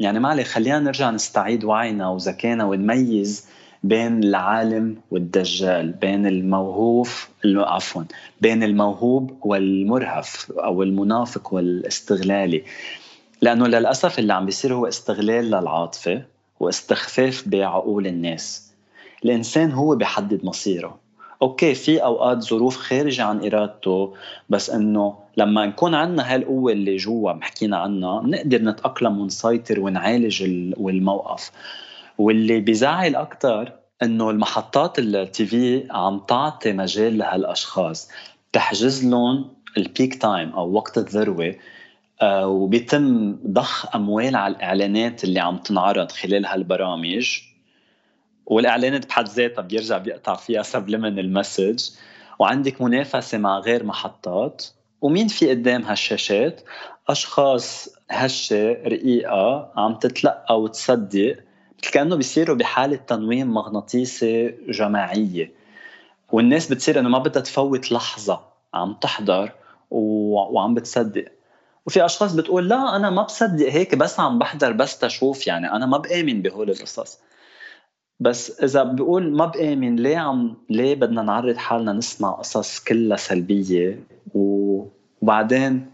يعني 0.00 0.20
معلي 0.20 0.44
خلينا 0.44 0.78
نرجع 0.78 1.10
نستعيد 1.10 1.64
وعينا 1.64 2.08
وذكانا 2.08 2.64
ونميز 2.64 3.48
بين 3.82 4.22
العالم 4.24 4.96
والدجال 5.10 5.92
بين 5.92 6.26
الموهوف 6.26 7.30
عفوا 7.44 8.02
بين 8.40 8.62
الموهوب 8.62 9.38
والمرهف 9.46 10.52
أو 10.52 10.82
المنافق 10.82 11.54
والاستغلالي. 11.54 12.64
لأنه 13.42 13.66
للأسف 13.66 14.18
اللي 14.18 14.32
عم 14.32 14.46
بيصير 14.46 14.74
هو 14.74 14.86
استغلال 14.88 15.44
للعاطفة 15.44 16.22
واستخفاف 16.60 17.42
بعقول 17.46 18.06
الناس. 18.06 18.72
الإنسان 19.24 19.72
هو 19.72 19.96
بيحدد 19.96 20.44
مصيره. 20.44 20.98
أوكي 21.42 21.74
في 21.74 22.04
أوقات 22.04 22.42
ظروف 22.42 22.76
خارجة 22.76 23.24
عن 23.24 23.46
إرادته 23.46 24.14
بس 24.48 24.70
إنه 24.70 25.14
لما 25.36 25.66
نكون 25.66 25.94
عندنا 25.94 26.34
هالقوة 26.34 26.72
اللي 26.72 26.96
جوا 26.96 27.32
حكينا 27.40 27.76
عنها 27.76 28.20
بنقدر 28.20 28.62
نتأقلم 28.62 29.18
ونسيطر 29.20 29.80
ونعالج 29.80 30.42
الموقف 30.42 31.50
واللي 32.18 32.60
بيزعل 32.60 33.16
أكثر 33.16 33.72
إنه 34.02 34.30
المحطات 34.30 34.98
التي 34.98 35.46
في 35.46 35.86
عم 35.90 36.18
تعطي 36.18 36.72
مجال 36.72 37.18
لهالأشخاص. 37.18 38.08
تحجز 38.52 39.04
لهم 39.06 39.48
ال 39.76 39.85
peak 39.85 40.22
time 40.22 40.50
أو 40.50 40.72
وقت 40.72 40.98
الذروة 40.98 41.54
وبيتم 42.22 43.36
ضخ 43.46 43.96
أموال 43.96 44.36
على 44.36 44.56
الإعلانات 44.56 45.24
اللي 45.24 45.40
عم 45.40 45.58
تنعرض 45.58 46.12
خلال 46.12 46.46
هالبرامج. 46.46 47.40
والإعلانات 48.46 49.06
بحد 49.06 49.28
ذاتها 49.28 49.62
بيرجع 49.62 49.98
بيقطع 49.98 50.34
فيها 50.34 50.62
subliminal 50.62 51.18
message 51.18 51.90
وعندك 52.38 52.82
منافسة 52.82 53.38
مع 53.38 53.58
غير 53.58 53.84
محطات. 53.84 54.64
ومين 55.00 55.28
في 55.28 55.50
قدام 55.50 55.82
هالشاشات؟ 55.82 56.60
أشخاص 57.08 57.88
هشة 58.10 58.72
رقيقة 58.72 59.72
عم 59.76 59.94
تتلقى 59.94 60.60
وتصدق 60.60 61.36
مثل 61.82 61.90
كأنه 61.92 62.16
بيصيروا 62.16 62.56
بحالة 62.56 62.96
تنويم 62.96 63.54
مغناطيسي 63.54 64.54
جماعية. 64.68 65.52
والناس 66.32 66.72
بتصير 66.72 67.00
إنه 67.00 67.08
ما 67.08 67.18
بدها 67.18 67.42
تفوت 67.42 67.92
لحظة 67.92 68.40
عم 68.74 68.94
تحضر 68.94 69.52
وعم 69.90 70.74
بتصدق. 70.74 71.24
وفي 71.86 72.04
أشخاص 72.04 72.34
بتقول 72.34 72.68
لا 72.68 72.96
أنا 72.96 73.10
ما 73.10 73.22
بصدق 73.22 73.68
هيك 73.68 73.94
بس 73.94 74.20
عم 74.20 74.38
بحضر 74.38 74.72
بس 74.72 74.98
تشوف 74.98 75.46
يعني 75.46 75.72
أنا 75.72 75.86
ما 75.86 75.98
بآمن 75.98 76.42
بهول 76.42 76.70
القصص. 76.70 77.18
بس 78.20 78.60
إذا 78.60 78.82
بقول 78.82 79.32
ما 79.32 79.46
بآمن 79.46 79.96
ليه 79.96 80.16
عم 80.16 80.56
ليه 80.70 80.94
بدنا 80.94 81.22
نعرض 81.22 81.56
حالنا 81.56 81.92
نسمع 81.92 82.30
قصص 82.30 82.84
كلها 82.84 83.16
سلبية؟ 83.16 84.00
وبعدين 84.34 85.90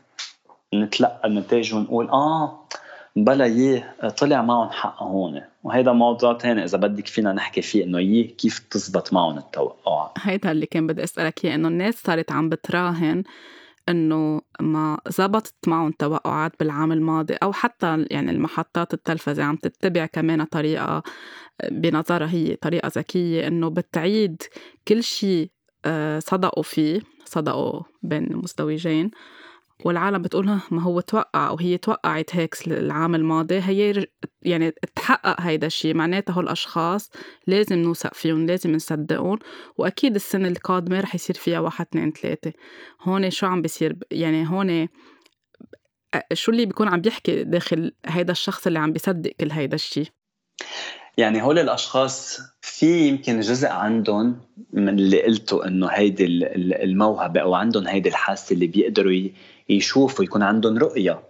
نتلقى 0.74 1.28
النتائج 1.28 1.74
ونقول 1.74 2.09
آه 2.09 2.59
بلا 3.16 3.46
يه 3.46 3.96
طلع 4.18 4.42
معهم 4.42 4.70
حق 4.70 5.02
هون. 5.02 5.42
وهيدا 5.64 5.92
موضوع 5.92 6.33
تاني 6.33 6.64
إذا 6.64 6.78
بدك 6.78 7.07
فينا 7.07 7.33
نحكي 7.33 7.62
فيه 7.62 7.85
إنه 7.85 8.00
يه 8.00 8.37
كيف 8.37 8.59
تزبط 8.59 9.12
معهم 9.12 9.38
التوقعات 9.38 10.12
هيدا 10.18 10.52
اللي 10.52 10.66
كان 10.66 10.87
بدي 10.87 11.05
أسألك 11.05 11.44
إياه 11.44 11.55
إنه 11.55 11.68
الناس 11.68 11.94
صارت 11.94 12.33
عم 12.33 12.48
بتراهن 12.48 13.24
إنه 13.88 14.40
ما 14.61 14.99
زبطت 15.09 15.55
معهم 15.66 15.90
توقعات 15.90 16.53
بالعام 16.61 16.92
الماضي 16.92 17.35
أو 17.35 17.53
حتى 17.53 18.07
يعني 18.11 18.31
المحطات 18.31 18.95
التلفزه 18.95 19.45
عم 19.45 19.57
تتبع 19.57 20.07
كمان 20.07 20.45
طريقة 20.45 21.03
بنظرها 21.71 22.31
هي 22.31 22.57
طريقة 22.57 22.92
ذكية 22.97 23.47
إنه 23.47 23.68
بتعيد 23.68 24.42
كل 24.88 25.03
شيء 25.03 25.51
آه، 25.85 26.18
صدقوا 26.18 26.62
فيه 26.62 27.01
صدقوا 27.25 27.83
بين 28.03 28.25
المزدوجين 28.25 29.11
والعالم 29.85 30.23
بتقول 30.23 30.47
ما 30.71 30.83
هو 30.83 31.01
توقع 31.01 31.49
أو 31.49 31.59
هي 31.59 31.79
توقعت 31.79 32.37
هيك 32.37 32.55
العام 32.66 33.14
الماضي 33.14 33.61
هي 33.61 34.07
يعني 34.42 34.71
تحقق 34.95 35.40
هيدا 35.40 35.66
الشيء 35.66 35.95
معناتها 35.95 36.38
هالاشخاص 36.38 37.11
لازم 37.47 37.79
نوثق 37.79 38.14
فيهم 38.14 38.47
لازم 38.47 38.73
نصدقهم 38.73 39.38
وأكيد 39.79 40.14
السنة 40.14 40.49
القادمة 40.49 41.01
رح 41.01 41.14
يصير 41.14 41.37
فيها 41.37 41.61
واحد 41.61 41.87
اثنين 41.87 42.12
ثلاثة. 42.12 42.53
هون 43.03 43.31
شو 43.31 43.47
عم 43.47 43.62
بيصير؟ 43.62 43.97
يعني 44.11 44.49
هون 44.49 44.88
شو 46.33 46.53
اللي 46.53 46.66
بيكون 46.66 46.88
عم 46.88 47.01
بيحكي 47.01 47.45
داخل 47.45 47.92
هيدا 48.07 48.33
الشخص 48.33 48.66
اللي 48.66 48.79
عم 48.79 48.92
بيصدق 48.92 49.31
كل 49.40 49.51
هيدا 49.51 49.75
الشيء 49.75 50.09
يعني 51.18 51.42
هول 51.42 51.59
الأشخاص 51.59 52.40
في 52.61 53.09
يمكن 53.09 53.40
جزء 53.40 53.68
عندهم 53.68 54.40
من 54.72 54.88
اللي 54.88 55.22
قلته 55.22 55.66
إنه 55.66 55.87
هيدي 55.87 56.25
الموهبة 56.85 57.40
أو 57.40 57.55
عندهم 57.55 57.87
هيدي 57.87 58.09
الحاسة 58.09 58.55
اللي 58.55 58.66
بيقدروا 58.66 59.29
يشوفوا 59.68 60.25
يكون 60.25 60.42
عندهم 60.42 60.79
رؤية. 60.79 61.22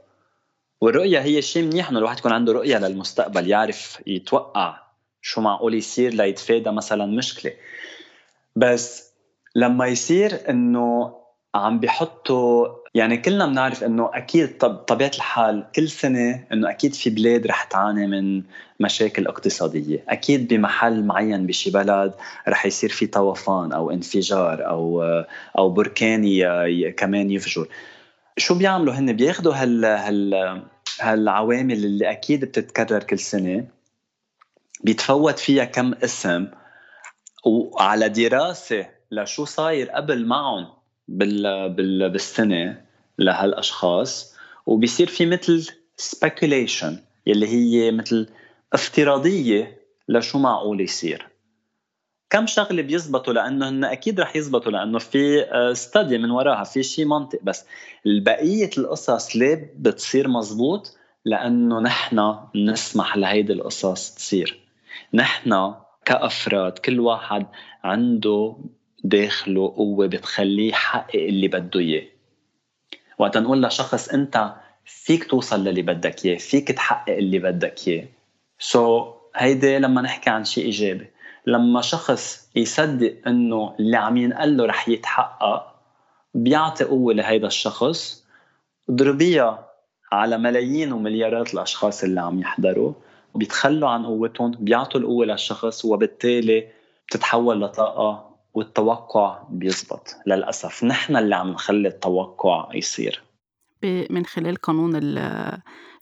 والرؤية 0.80 1.18
هي 1.18 1.42
شيء 1.42 1.62
منيح 1.62 1.88
إنه 1.88 1.98
الواحد 1.98 2.18
يكون 2.18 2.32
عنده 2.32 2.52
رؤية 2.52 2.78
للمستقبل 2.78 3.48
يعرف 3.48 4.02
يتوقع 4.06 4.78
شو 5.22 5.40
معقول 5.40 5.74
يصير 5.74 6.14
ليتفادى 6.14 6.70
مثلا 6.70 7.06
مشكلة. 7.06 7.52
بس 8.56 9.12
لما 9.54 9.86
يصير 9.86 10.50
إنه 10.50 11.14
عم 11.54 11.80
بيحطوا 11.80 12.81
يعني 12.94 13.16
كلنا 13.16 13.46
بنعرف 13.46 13.84
إنه 13.84 14.10
أكيد 14.14 14.58
طبيعة 14.86 15.10
الحال 15.14 15.66
كل 15.76 15.88
سنة 15.88 16.44
إنه 16.52 16.70
أكيد 16.70 16.94
في 16.94 17.10
بلاد 17.10 17.46
رح 17.46 17.64
تعاني 17.64 18.06
من 18.06 18.42
مشاكل 18.80 19.26
اقتصادية، 19.26 20.04
أكيد 20.08 20.48
بمحل 20.48 21.04
معين 21.04 21.46
بشي 21.46 21.70
بلد 21.70 22.14
رح 22.48 22.66
يصير 22.66 22.90
في 22.90 23.06
طوفان 23.06 23.72
أو 23.72 23.90
انفجار 23.90 24.68
أو 24.68 25.02
أو 25.58 25.70
بركان 25.70 26.22
كمان 26.96 27.30
يفجر. 27.30 27.68
شو 28.36 28.54
بيعملوا 28.54 28.94
هن 28.94 29.12
بياخذوا 29.12 29.54
هال 29.54 29.84
هال 29.84 30.62
هالعوامل 31.00 31.84
اللي 31.84 32.10
أكيد 32.10 32.44
بتتكرر 32.44 33.02
كل 33.02 33.18
سنة. 33.18 33.64
بيتفوت 34.84 35.38
فيها 35.38 35.64
كم 35.64 35.94
اسم 35.94 36.48
وعلى 37.44 38.08
دراسة 38.08 38.86
لشو 39.10 39.44
صاير 39.44 39.90
قبل 39.90 40.26
معهم. 40.26 40.81
بال 41.08 41.68
بال 41.68 42.10
بالسنة 42.10 42.84
لهالأشخاص. 43.18 44.34
وبيصير 44.66 45.06
في 45.06 45.26
مثل 45.26 45.66
speculation 46.00 46.92
يلي 47.26 47.46
هي 47.48 47.90
مثل 47.90 48.28
افتراضية 48.72 49.82
لشو 50.08 50.38
معقول 50.38 50.80
يصير. 50.80 51.28
كم 52.30 52.46
شغلة 52.46 52.82
بيزبطوا؟ 52.82 53.32
لأنه 53.32 53.68
هن 53.68 53.84
أكيد 53.84 54.20
رح 54.20 54.36
يزبطوا 54.36 54.72
لأنه 54.72 54.98
في 54.98 55.46
ستادي 55.72 56.14
آه، 56.16 56.18
من 56.18 56.30
وراها 56.30 56.64
في 56.64 56.82
شيء 56.82 57.04
منطق. 57.04 57.38
بس 57.42 57.64
بقيه 58.06 58.70
القصص 58.78 59.36
ليه 59.36 59.74
بتصير 59.78 60.28
مزبوط؟ 60.28 60.96
لأنه 61.24 61.80
نحن 61.80 62.36
نسمح 62.56 63.16
لهيدي 63.16 63.52
القصص 63.52 64.14
تصير. 64.14 64.60
نحن 65.14 65.74
كأفراد 66.04 66.78
كل 66.78 67.00
واحد 67.00 67.46
عنده 67.84 68.56
داخله 69.04 69.74
قوة 69.76 70.06
بتخليه 70.06 70.68
يحقق 70.68 71.14
اللي 71.14 71.48
بده 71.48 71.80
إياه. 71.80 72.06
وقت 73.18 73.36
نقول 73.38 73.62
لشخص 73.62 74.08
أنت 74.08 74.52
فيك 74.84 75.24
توصل 75.24 75.64
للي 75.64 75.82
بدك 75.82 76.24
إياه 76.26 76.38
فيك 76.38 76.68
تحقق 76.68 77.16
اللي 77.16 77.38
بدك 77.38 77.88
إياه. 77.88 78.06
سو 78.58 79.04
so, 79.04 79.14
هيدي 79.36 79.78
لما 79.78 80.02
نحكي 80.02 80.30
عن 80.30 80.44
شيء 80.44 80.64
إيجابي 80.64 81.06
لما 81.46 81.80
شخص 81.80 82.50
يصدق 82.56 83.14
إنه 83.26 83.76
اللي 83.80 83.96
عم 83.96 84.16
ينقال 84.16 84.56
له 84.56 84.66
رح 84.66 84.88
يتحقق 84.88 85.74
بيعطي 86.34 86.84
قوة 86.84 87.14
لهيدا 87.14 87.46
الشخص 87.46 88.24
اضربيها 88.90 89.68
على 90.12 90.38
ملايين 90.38 90.92
ومليارات 90.92 91.54
الأشخاص 91.54 92.04
اللي 92.04 92.20
عم 92.20 92.40
يحضروا 92.40 92.92
بيتخلوا 93.34 93.88
عن 93.88 94.06
قوتهم 94.06 94.50
بيعطوا 94.50 95.00
القوة 95.00 95.26
للشخص 95.26 95.84
وبالتالي 95.84 96.68
بتتحول 97.08 97.60
لطاقة 97.60 98.31
والتوقع 98.54 99.42
بيزبط 99.50 100.16
للأسف. 100.26 100.84
نحن 100.84 101.16
اللي 101.16 101.34
عم 101.34 101.50
نخلي 101.50 101.88
التوقع 101.88 102.68
يصير. 102.74 103.22
من 104.10 104.26
خلال 104.26 104.56
قانون 104.56 104.92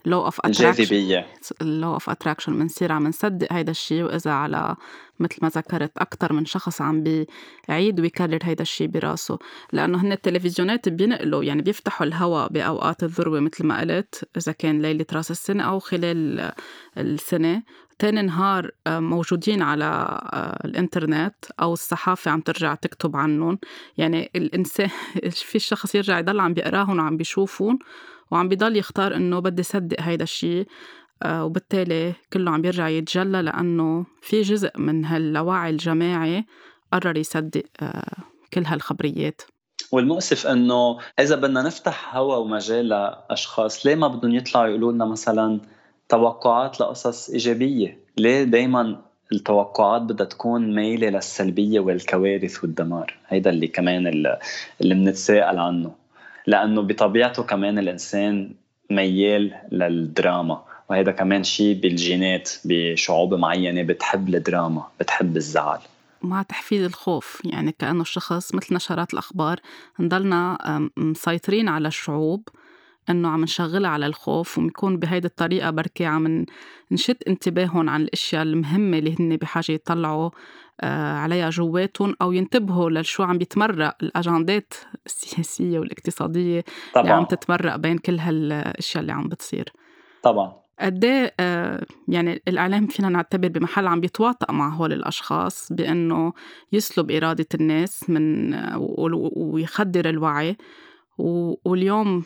ال 0.05 0.10
law 0.10 0.25
of 0.25 0.45
الجاذبيه 0.45 1.27
ال 1.61 1.69
law 1.69 1.93
of 1.93 2.09
attraction 2.09 2.59
بنصير 2.59 2.91
عم 2.91 3.07
نصدق 3.07 3.53
هيدا 3.53 3.71
الشيء 3.71 4.03
وإذا 4.03 4.31
على 4.31 4.75
مثل 5.21 5.37
ما 5.41 5.49
ذكرت 5.49 5.97
أكثر 5.97 6.33
من 6.33 6.45
شخص 6.45 6.81
عم 6.81 7.03
بيعيد 7.03 7.99
ويكرر 7.99 8.39
هيدا 8.43 8.61
الشيء 8.61 8.87
براسه. 8.87 9.39
لأنه 9.73 10.01
هن 10.01 10.11
التلفزيونات 10.11 10.89
بينقلوا 10.89 11.43
يعني 11.43 11.61
بيفتحوا 11.61 12.07
الهواء 12.07 12.47
بأوقات 12.47 13.03
الذروة 13.03 13.39
مثل 13.39 13.65
ما 13.65 13.79
قلت 13.79 14.29
إذا 14.37 14.51
كان 14.51 14.81
ليلة 14.81 15.05
راس 15.13 15.31
السنة 15.31 15.63
أو 15.63 15.79
خلال 15.79 16.51
السنة. 16.97 17.63
تاني 17.99 18.21
نهار 18.21 18.71
آه، 18.87 18.99
موجودين 18.99 19.61
على 19.61 19.85
آه، 19.85 20.65
الإنترنت 20.65 21.35
أو 21.61 21.73
الصحافة 21.73 22.31
عم 22.31 22.41
ترجع 22.41 22.75
تكتب 22.75 23.15
عنهم. 23.15 23.59
يعني 23.97 24.31
الإنسان 24.35 24.89
في 25.49 25.55
الشخص 25.55 25.95
يرجع 25.95 26.19
يضل 26.19 26.39
عم 26.39 26.53
بيقراهم 26.53 26.99
وعم 26.99 27.17
بيشوفهم. 27.17 27.79
وعم 28.31 28.49
بيضل 28.49 28.77
يختار 28.77 29.15
إنه 29.15 29.39
بدي 29.39 29.63
صدق 29.63 30.01
هيدا 30.01 30.23
الشيء 30.23 30.67
آه، 31.23 31.45
وبالتالي 31.45 32.13
كله 32.33 32.51
عم 32.51 32.61
بيرجع 32.61 32.87
يتجلى 32.89 33.41
لأنه 33.41 34.05
في 34.21 34.41
جزء 34.41 34.71
من 34.77 35.05
هاللاوعي 35.05 35.69
الجماعي 35.69 36.45
قرر 36.93 37.17
يصدق 37.17 37.63
كل 38.53 38.65
هالخبريات. 38.65 39.41
والمؤسف 39.91 40.47
إنه 40.47 40.97
إذا 41.19 41.35
بدنا 41.35 41.61
نفتح 41.61 42.15
هوا 42.15 42.35
ومجال 42.35 42.89
لأشخاص 42.89 43.85
ليه 43.85 43.95
ما 43.95 44.07
بدهم 44.07 44.35
يطلعوا 44.35 44.67
يقولوا 44.67 44.91
لنا 44.91 45.05
مثلا 45.05 45.59
توقعات 46.09 46.81
لقصص 46.81 47.29
إيجابية؟ 47.29 47.99
ليه 48.17 48.43
دائما 48.43 49.01
التوقعات 49.31 50.01
بدها 50.01 50.25
تكون 50.25 50.75
مايلة 50.75 51.09
للسلبية 51.09 51.79
والكوارث 51.79 52.63
والدمار؟ 52.63 53.17
هيدا 53.27 53.49
اللي 53.49 53.67
كمان 53.67 54.07
اللي 54.81 54.95
بنتساءل 54.95 55.59
عنه. 55.59 56.00
لأنه 56.47 56.81
بطبيعته 56.81 57.43
كمان 57.43 57.79
الإنسان 57.79 58.53
ميال 58.89 59.53
للدراما 59.71 60.63
وهذا 60.89 61.11
كمان 61.11 61.43
شيء 61.43 61.79
بالجينات 61.79 62.51
بشعوب 62.65 63.33
معينة 63.33 63.83
بتحب 63.83 64.35
الدراما 64.35 64.83
بتحب 64.99 65.37
الزعل. 65.37 65.79
مع 66.21 66.41
تحفيز 66.43 66.83
الخوف 66.85 67.41
يعني 67.45 67.75
كأنه 67.79 68.01
الشخص 68.01 68.55
مثل 68.55 68.75
نشرات 68.75 69.13
الأخبار 69.13 69.59
نضلنا 69.99 70.57
مسيطرين 70.97 71.67
على 71.67 71.87
الشعوب 71.87 72.49
إنه 73.11 73.29
عم 73.29 73.41
نشغلها 73.41 73.89
على 73.89 74.05
الخوف 74.05 74.57
ونكون 74.57 74.97
بهيدي 74.97 75.27
الطريقة 75.27 75.69
بركي 75.69 76.05
عم 76.05 76.45
نشد 76.91 77.17
انتباههم 77.27 77.89
عن 77.89 78.01
الأشياء 78.01 78.43
المهمة 78.43 78.97
اللي 78.97 79.15
هن 79.19 79.37
بحاجة 79.37 79.71
يطلعوا 79.71 80.29
آه، 80.81 81.13
عليها 81.13 81.49
جواتهم 81.49 82.15
أو 82.21 82.31
ينتبهوا 82.31 82.89
لشو 82.89 83.23
عم 83.23 83.37
بيتمرق 83.37 83.95
الأجندات 84.03 84.73
السياسية 85.05 85.79
والاقتصادية 85.79 86.63
طبعا. 86.93 87.03
اللي 87.03 87.13
عم 87.13 87.25
تتمرق 87.25 87.75
بين 87.75 87.97
كل 87.97 88.19
هالأشياء 88.19 89.01
اللي 89.01 89.13
عم 89.13 89.27
بتصير 89.27 89.73
طبعا 90.23 90.61
قد 90.79 91.05
إيه، 91.05 91.33
آه 91.39 91.85
يعني 92.07 92.41
الإعلام 92.47 92.87
فينا 92.87 93.09
نعتبر 93.09 93.47
بمحل 93.47 93.87
عم 93.87 93.99
بيتواطأ 93.99 94.51
مع 94.53 94.69
هول 94.69 94.93
الأشخاص 94.93 95.73
بإنه 95.73 96.33
يسلب 96.71 97.11
إرادة 97.11 97.47
الناس 97.53 98.09
من 98.09 98.53
ويخدر 99.35 100.09
الوعي 100.09 100.57
واليوم 101.17 102.23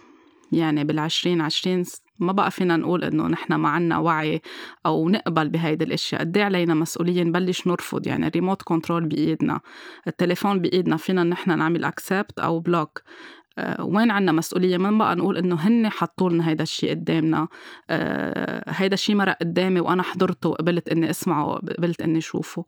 يعني 0.52 0.84
بالعشرين 0.84 1.42
عشرين 1.42 1.84
ما 2.20 2.32
بقى 2.32 2.52
فينا 2.52 2.78
نقول 2.78 3.04
إنه 3.04 3.28
نحن 3.28 3.54
ما 3.54 3.70
عنا 3.70 3.98
وعي 3.98 4.42
أو 4.86 5.10
نقبل 5.10 5.50
بهيدي 5.50 5.86
الأشياء. 5.86 6.22
قد 6.22 6.38
إيه 6.38 6.44
علينا 6.44 6.74
مسؤولية 6.74 7.24
نبلش 7.24 7.68
نرفض؟ 7.68 8.08
يعني 8.08 8.28
ال 8.28 8.33
remote 8.33 8.62
control 8.62 9.06
بإيدنا 9.06 9.60
التليفون 10.08 10.60
بإيدنا 10.60 10.98
فينا 10.98 11.24
نحن 11.24 11.58
نعمل 11.58 11.84
accept 11.84 12.40
أو 12.40 12.60
block 12.60 13.02
آه، 13.58 13.86
وين 13.86 14.12
عنا 14.12 14.32
مسؤولية؟ 14.32 14.78
ما 14.78 14.98
بقى 14.98 15.16
نقول 15.16 15.38
إنه 15.38 15.56
هن 15.56 15.90
حطوا 15.90 16.30
لنا 16.30 16.50
هيدا 16.50 16.64
الشيء 16.64 16.90
قدامنا. 16.90 17.48
آه، 17.90 18.64
هيدا 18.68 18.94
الشيء 18.94 19.16
مرق 19.16 19.38
قدامي 19.42 19.80
وأنا 19.80 20.04
حضرته 20.04 20.50
وقبلت 20.50 20.90
إني 20.90 21.10
أسمعه 21.10 21.46
وقبلت 21.46 22.02
إني 22.02 22.18
أشوفه. 22.18 22.66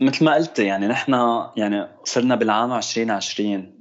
مثل 0.00 0.24
ما 0.24 0.34
قلت 0.34 0.58
يعني 0.58 0.86
نحن 0.88 1.12
يعني 1.56 1.88
صرنا 2.04 2.34
بالعام 2.34 2.72
2020 2.72 3.54
آه، 3.54 3.77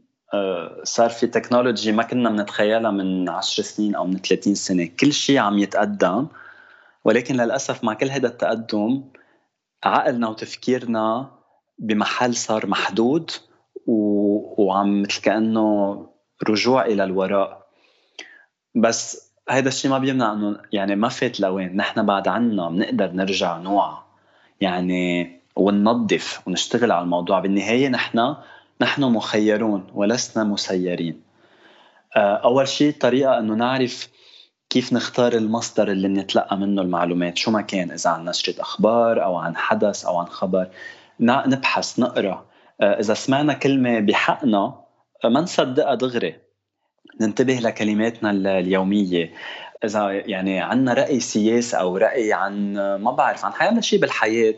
صار 0.83 1.09
في 1.09 1.27
تكنولوجي 1.27 1.91
ما 1.91 2.03
كنا 2.03 2.29
بنتخيلها 2.29 2.91
من 2.91 3.29
10 3.29 3.63
سنين 3.63 3.95
أو 3.95 4.07
من 4.07 4.17
30 4.17 4.55
سنة. 4.55 4.89
كل 4.99 5.13
شيء 5.13 5.37
عم 5.37 5.57
يتقدم 5.57 6.27
ولكن 7.05 7.35
للأسف 7.35 7.83
مع 7.83 7.93
كل 7.93 8.09
هذا 8.09 8.27
التقدم 8.27 9.03
عقلنا 9.83 10.27
وتفكيرنا 10.27 11.31
بمحل 11.79 12.35
صار 12.35 12.67
محدود 12.67 13.31
و... 13.87 14.63
وعم 14.63 15.01
مثل 15.01 15.21
كأنه 15.21 16.09
رجوع 16.49 16.85
إلى 16.85 17.03
الوراء. 17.03 17.67
بس 18.75 19.31
هيدا 19.49 19.67
الشيء 19.67 19.91
ما 19.91 19.97
بيمنع 19.97 20.33
إنه 20.33 20.57
يعني 20.71 20.95
ما 20.95 21.09
فات 21.09 21.39
لوين. 21.39 21.75
نحن 21.75 22.05
بعد 22.05 22.27
عنا 22.27 22.69
بنقدر 22.69 23.11
نرجع 23.11 23.57
نوعى. 23.57 23.97
يعني 24.61 25.37
وننظف 25.55 26.47
ونشتغل 26.47 26.91
على 26.91 27.03
الموضوع. 27.03 27.39
بالنهاية 27.39 27.87
نحن 27.87 28.35
نحن 28.81 29.03
مخيرون 29.03 29.87
ولسنا 29.93 30.43
مسيرين. 30.43 31.21
آه، 32.15 32.35
أول 32.35 32.67
شيء 32.67 32.93
طريقة 32.93 33.39
إنه 33.39 33.53
نعرف 33.53 34.09
كيف 34.69 34.93
نختار 34.93 35.33
المصدر 35.33 35.91
اللي 35.91 36.07
بنتلقى 36.07 36.57
منه 36.57 36.81
المعلومات. 36.81 37.37
شو 37.37 37.51
ما 37.51 37.61
كان 37.61 37.91
إذا 37.91 38.09
عن 38.09 38.25
نشرة 38.25 38.61
أخبار 38.61 39.23
أو 39.23 39.35
عن 39.37 39.57
حدث 39.57 40.05
أو 40.05 40.17
عن 40.17 40.25
خبر. 40.25 40.67
نبحث 41.19 41.99
نقرأ. 41.99 42.45
آه، 42.81 42.99
إذا 42.99 43.13
سمعنا 43.13 43.53
كلمة 43.53 43.99
بحقنا 43.99 44.75
آه، 45.25 45.29
ما 45.29 45.41
نصدقها 45.41 45.95
دغري. 45.95 46.35
ننتبه 47.21 47.53
لكلماتنا 47.53 48.31
اليومية. 48.59 49.33
إذا 49.83 50.11
يعني 50.11 50.59
عندنا 50.59 50.93
رأي 50.93 51.19
سياسي 51.19 51.79
أو 51.79 51.97
رأي 51.97 52.33
عن 52.33 52.73
ما 52.75 53.11
بعرف 53.11 53.45
عن 53.45 53.53
حيالله 53.53 53.81
شيء 53.81 53.99
بالحياة. 53.99 54.57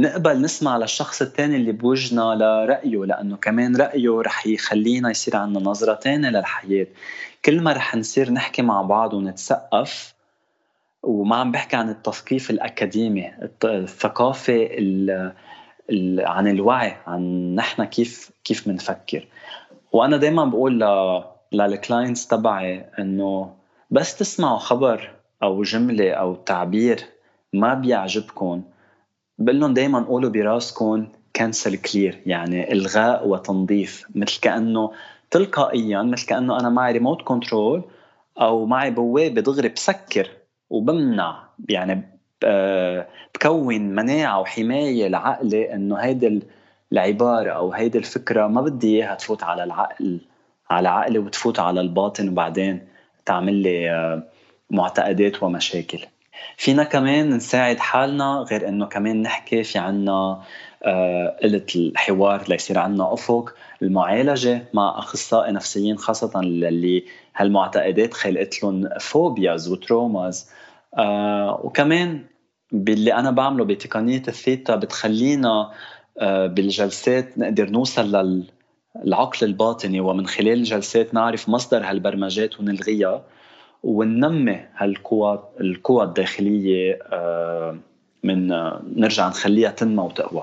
نقبل 0.00 0.40
نسمع 0.40 0.76
للشخص 0.76 1.22
الثاني 1.22 1.56
اللي 1.56 1.72
بوجهنا 1.72 2.34
لرأيه 2.34 3.04
لأنه 3.04 3.36
كمان 3.36 3.76
رأيه 3.76 4.20
رح 4.20 4.46
يخلينا 4.46 5.10
يصير 5.10 5.36
عندنا 5.36 5.64
نظرة 5.64 5.94
ثانية 5.94 6.28
للحياة. 6.28 6.86
كل 7.44 7.60
ما 7.60 7.72
رح 7.72 7.96
نصير 7.96 8.32
نحكي 8.32 8.62
مع 8.62 8.82
بعض 8.82 9.14
ونتسقف 9.14 10.14
وما 11.02 11.36
عم 11.36 11.52
بحكي 11.52 11.76
عن 11.76 11.88
التثقيف 11.90 12.50
الأكاديمي 12.50 13.32
الثقافة 13.64 14.68
ال 14.70 15.32
ال 15.90 16.26
عن 16.26 16.48
الوعي 16.48 16.96
عن 17.06 17.54
نحن 17.54 17.84
كيف 17.84 18.30
كيف 18.44 18.68
بنفكر 18.68 19.26
وأنا 19.92 20.16
دائما 20.16 20.44
بقول 20.44 20.80
للكلاينتس 21.52 22.26
تبعي 22.26 22.86
إنه 22.98 23.54
بس 23.90 24.16
تسمعوا 24.16 24.58
خبر 24.58 25.10
أو 25.42 25.62
جملة 25.62 26.12
أو 26.12 26.34
تعبير 26.34 27.04
ما 27.52 27.74
بيعجبكم. 27.74 28.62
بقول 29.40 29.60
لهم 29.60 29.74
دائما 29.74 30.00
قولوا 30.00 30.30
براسكم 30.30 31.08
cancel 31.34 31.76
clear 31.76 32.20
يعني 32.26 32.72
إلغاء 32.72 33.28
وتنظيف. 33.28 34.06
مثل 34.14 34.40
كأنه 34.40 34.92
تلقائيا 35.30 36.02
مثل 36.02 36.26
كأنه 36.26 36.60
أنا 36.60 36.68
معي 36.68 36.92
remote 36.92 37.22
control 37.22 37.84
أو 38.40 38.66
معي 38.66 38.90
بوابة 38.90 39.40
دغري 39.40 39.68
بسكر 39.68 40.28
وبمنع. 40.70 41.42
يعني 41.68 42.02
آه، 42.44 43.06
بكون 43.34 43.82
مناعة 43.82 44.40
وحماية 44.40 45.08
لعقلي 45.08 45.74
إنه 45.74 45.96
هيدي 45.96 46.40
العبارة 46.92 47.50
أو 47.50 47.72
هيدي 47.72 47.98
الفكرة 47.98 48.46
ما 48.46 48.60
بدي 48.60 48.96
إياها 48.96 49.14
تفوت 49.14 49.42
على 49.42 49.64
العقل 49.64 50.20
على 50.70 50.88
عقلي 50.88 51.18
وتفوت 51.18 51.60
على 51.60 51.80
الباطن 51.80 52.28
وبعدين 52.28 52.88
تعمل 53.26 53.54
لي 53.54 53.90
آه، 53.90 54.22
معتقدات 54.70 55.42
ومشاكل. 55.42 56.06
فينا 56.56 56.84
كمان 56.84 57.30
نساعد 57.30 57.78
حالنا 57.78 58.44
غير 58.50 58.68
إنه 58.68 58.86
كمان 58.86 59.22
نحكي 59.22 59.62
في 59.62 59.78
عنا 59.78 60.42
آه، 60.84 61.36
قلة 61.42 61.66
الحوار 61.76 62.44
ليصير 62.48 62.78
عنا 62.78 63.12
أفق 63.14 63.54
المعالجة 63.82 64.64
مع 64.74 64.98
أخصائي 64.98 65.52
نفسيين 65.52 65.98
خاصة 65.98 66.40
اللي 66.40 67.04
هالمعتقدات 67.36 68.14
خلقت 68.14 68.62
لهم 68.62 68.88
phobias 69.00 69.68
و 69.68 69.78
traumas 69.78 70.50
آه 70.98 71.60
وكمان 71.64 72.24
باللي 72.72 73.14
أنا 73.14 73.30
بعمله 73.30 73.64
بتقنية 73.64 74.22
الثيتا 74.28 74.76
بتخلينا 74.76 75.70
آه 76.18 76.46
بالجلسات 76.46 77.38
نقدر 77.38 77.70
نوصل 77.70 78.42
للعقل 79.04 79.46
الباطني 79.46 80.00
ومن 80.00 80.26
خلال 80.26 80.52
الجلسات 80.52 81.14
نعرف 81.14 81.48
مصدر 81.48 81.84
هالبرمجات 81.84 82.60
ونلغيها. 82.60 83.22
وننمي 83.82 84.60
هالقوى 84.76 85.48
القوى 85.60 86.04
الداخلية 86.04 86.98
آه، 87.12 87.78
من 88.24 88.46
نرجع 88.96 89.28
نخليها 89.28 89.70
تنمى 89.70 90.02
وتقوى. 90.02 90.42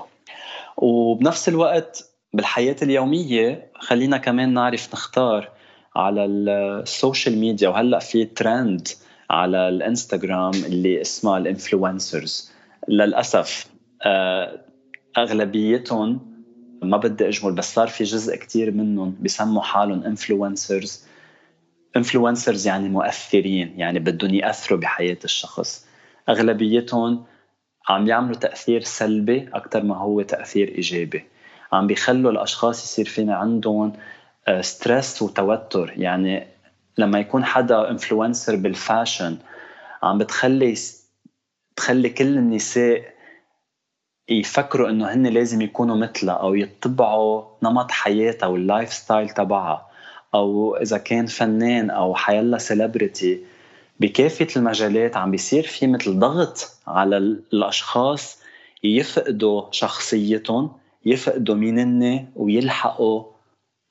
وبنفس 0.76 1.48
الوقت 1.48 2.10
بالحياة 2.32 2.76
اليومية 2.82 3.70
خلينا 3.74 4.16
كمان 4.16 4.54
نعرف 4.54 4.94
نختار 4.94 5.50
على 5.96 6.24
ال 6.24 6.40
social 6.40 7.38
media 7.38 7.68
وهلأ 7.68 7.98
في 7.98 8.24
ترند 8.24 8.88
على 9.30 9.68
الإنستغرام 9.68 10.54
اللي 10.54 11.00
اسمها 11.00 11.38
ال 11.38 11.47
influencers. 11.47 12.52
للأسف 12.88 13.66
آه، 14.06 14.60
أغلبيتهم 15.18 16.20
ما 16.82 16.96
بدي 16.96 17.28
أجمل 17.28 17.52
بس 17.52 17.74
صار 17.74 17.88
في 17.88 18.04
جزء 18.04 18.36
كتير 18.36 18.70
منهم 18.70 19.16
بسموا 19.20 19.62
حالهم 19.62 20.02
influencers. 20.04 21.07
influencers 21.96 22.66
يعني 22.66 22.88
مؤثرين 22.88 23.74
يعني 23.76 23.98
بدهم 23.98 24.34
يأثروا 24.34 24.78
بحياة 24.78 25.18
الشخص. 25.24 25.86
أغلبيتهم 26.28 27.24
عم 27.88 28.06
يعملوا 28.06 28.36
تأثير 28.36 28.80
سلبي 28.82 29.48
أكثر 29.54 29.82
ما 29.82 29.96
هو 29.96 30.22
تأثير 30.22 30.68
إيجابي. 30.68 31.24
عم 31.72 31.86
بيخلوا 31.86 32.30
الأشخاص 32.30 32.84
يصير 32.84 33.04
فينا 33.04 33.36
عندهم 33.36 33.92
stress 34.60 35.22
آه، 35.22 35.26
وتوتر. 35.26 35.92
يعني 35.96 36.46
لما 36.98 37.18
يكون 37.18 37.44
حدا 37.44 37.90
influencer 37.90 38.56
بال 38.56 38.74
fashion 38.74 39.38
عم 40.02 40.18
بتخلي 40.18 40.74
تخلي 41.76 42.10
كل 42.10 42.38
النساء 42.38 43.02
يفكروا 44.28 44.90
إنه 44.90 45.12
هن 45.12 45.26
لازم 45.26 45.62
يكونوا 45.62 45.96
مثلها 45.96 46.34
أو 46.34 46.54
يتبعوا 46.54 47.44
نمط 47.62 47.90
حياتها 47.90 48.46
وال 48.46 48.92
lifestyle 48.92 49.30
تبعها. 49.30 49.87
أو 50.34 50.76
إذا 50.76 50.98
كان 50.98 51.26
فنان 51.26 51.90
أو 51.90 52.14
حيلا 52.14 52.58
celebrity 52.58 53.44
بكافة 54.00 54.46
المجالات 54.56 55.16
عم 55.16 55.30
بيصير 55.30 55.62
في 55.62 55.86
مثل 55.86 56.18
ضغط 56.18 56.78
على 56.86 57.16
الأشخاص 57.16 58.42
يفقدوا 58.84 59.62
شخصيتهم 59.70 60.72
يفقدوا 61.06 61.54
مين 61.54 61.78
هن 61.78 62.28
ويلحقوا. 62.36 63.24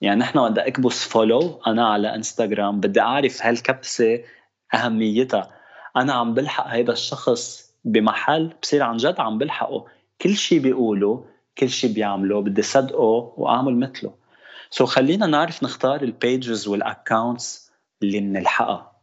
يعني 0.02 0.20
نحن 0.20 0.38
وقت 0.38 0.58
أكبس 0.58 1.08
follow 1.08 1.62
أنا 1.68 1.88
على 1.88 2.16
انستغرام 2.16 2.80
بدي 2.80 3.02
أعرف 3.02 3.46
هالكبسة 3.46 4.20
أهميتها. 4.74 5.52
أنا 5.98 6.14
عم 6.14 6.34
بلحق 6.34 6.68
هيدا 6.68 6.94
الشخص 6.94 7.74
بمحل 7.86 8.54
بصير 8.62 8.84
عن 8.84 8.98
جد 8.98 9.20
عم 9.20 9.38
بلحقه. 9.38 9.86
كل 10.22 10.36
شيء 10.36 10.60
بيقوله 10.60 11.26
كل 11.58 11.70
شيء 11.70 11.94
بيعمله 11.94 12.42
بدي 12.42 12.62
صدقه 12.62 13.34
وأعمل 13.38 13.80
مثله. 13.80 14.12
so 14.70 14.90
خلينا 14.90 15.26
نعرف 15.26 15.64
نختار 15.64 16.02
ال 16.02 16.13
pages 16.13 16.68
وال 16.68 16.88
accounts 16.88 17.72
اللي 18.04 18.20
بنلحقها. 18.20 18.98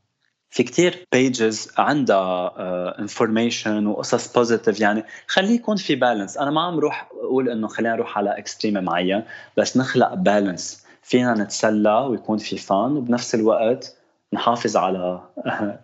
في 0.55 0.63
كتير 0.63 1.07
pages 1.13 1.73
عندها 1.79 2.55
information 2.99 3.85
uh, 3.85 3.89
وقصص 3.89 4.33
positive 4.33 4.81
يعني 4.81 5.05
خليه 5.27 5.55
يكون 5.55 5.77
في 5.77 5.95
balance 5.95 6.39
أنا 6.39 6.51
ما 6.51 6.61
عم 6.61 6.79
روح 6.79 7.09
أقول 7.13 7.49
إنه 7.49 7.69
خلينا 7.69 7.95
نروح 7.95 8.19
على 8.19 8.39
extreme 8.39 8.85
معين 8.85 9.25
بس 9.57 9.77
نخلق 9.77 10.15
balance 10.15 10.87
فينا 11.03 11.35
نتسلى 11.35 11.95
ويكون 11.95 12.39
في 12.39 12.57
fun 12.57 12.97
وبنفس 12.97 13.35
الوقت 13.35 13.97
نحافظ 14.33 14.77
على 14.77 15.21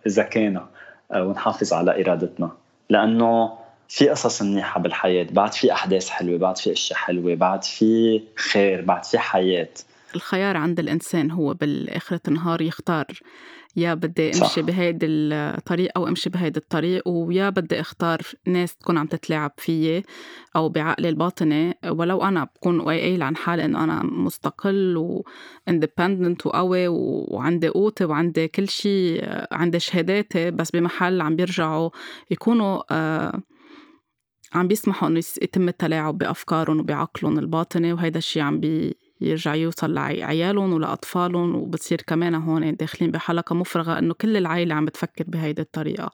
ذكائنا 0.07 0.67
آه، 1.11 1.23
ونحافظ 1.23 1.73
على 1.73 2.01
إرادتنا. 2.01 2.51
لأنه 2.89 3.57
في 3.91 4.09
قصص 4.09 4.41
منيحة 4.41 4.79
بالحياة 4.79 5.27
بعد 5.31 5.53
في 5.53 5.71
أحداث 5.73 6.09
حلوة 6.09 6.37
بعد 6.37 6.57
في 6.57 6.71
أشياء 6.71 6.99
حلوة 6.99 7.35
بعد 7.35 7.63
في 7.63 8.21
خير 8.35 8.81
بعد 8.81 9.05
في 9.05 9.19
حياة. 9.19 9.69
الخيار 10.15 10.57
عند 10.57 10.79
الإنسان 10.79 11.31
هو 11.31 11.53
بالاخر 11.53 12.19
النهار 12.27 12.61
يختار. 12.61 13.05
يا 13.75 13.93
بدي 13.93 14.27
أمشي 14.27 14.39
صح. 14.39 14.59
بهيدي 14.59 15.05
الطريق 15.05 15.91
أو 15.97 16.07
أمشي 16.07 16.29
بهيدي 16.29 16.59
الطريق 16.59 17.07
ويا 17.07 17.49
بدي 17.49 17.79
أختار 17.79 18.21
ناس 18.47 18.75
تكون 18.75 18.97
عم 18.97 19.07
تتلاعب 19.07 19.51
فيي 19.57 20.03
أو 20.55 20.69
بعقلي 20.69 21.09
الباطني. 21.09 21.77
ولو 21.89 22.23
أنا 22.23 22.43
بكون 22.43 22.81
قايل 22.81 23.23
عن 23.23 23.35
حالي 23.35 23.65
إنه 23.65 23.83
أنا 23.83 24.03
مستقل 24.03 24.97
و 25.67 25.74
independent 25.74 26.45
وقوي 26.45 26.87
وعندي 26.87 27.67
قوتي 27.67 28.05
وعندي 28.05 28.47
كل 28.47 28.69
شيء 28.69 29.21
عندي 29.51 29.79
شهاداتي 29.79 30.51
بس 30.51 30.71
بمحل 30.71 31.21
عم 31.21 31.35
بيرجعوا 31.35 31.89
يكونوا 32.31 32.81
آه 32.91 33.41
عم 34.53 34.67
بيسمحوا 34.67 35.07
إنه 35.07 35.17
يتم 35.17 35.67
التلاعب 35.67 36.17
بأفكارهم 36.17 36.79
وبعقلهم 36.79 37.39
الباطني 37.39 37.93
وهيدا 37.93 38.17
الشيء 38.17 38.41
عم 38.43 38.59
بي 38.59 38.97
يرجع 39.21 39.55
يوصل 39.55 39.93
لعيالهم 39.93 40.73
ولأطفالهم 40.73 41.55
وبتصير 41.55 42.01
كمان 42.07 42.35
هون 42.35 42.75
داخلين 42.75 43.11
بحلقة 43.11 43.55
مفرغة 43.55 43.99
إنه 43.99 44.13
كل 44.13 44.37
العائلة 44.37 44.75
عم 44.75 44.85
بتفكر 44.85 45.23
بهيدي 45.27 45.61
الطريقة. 45.61 46.11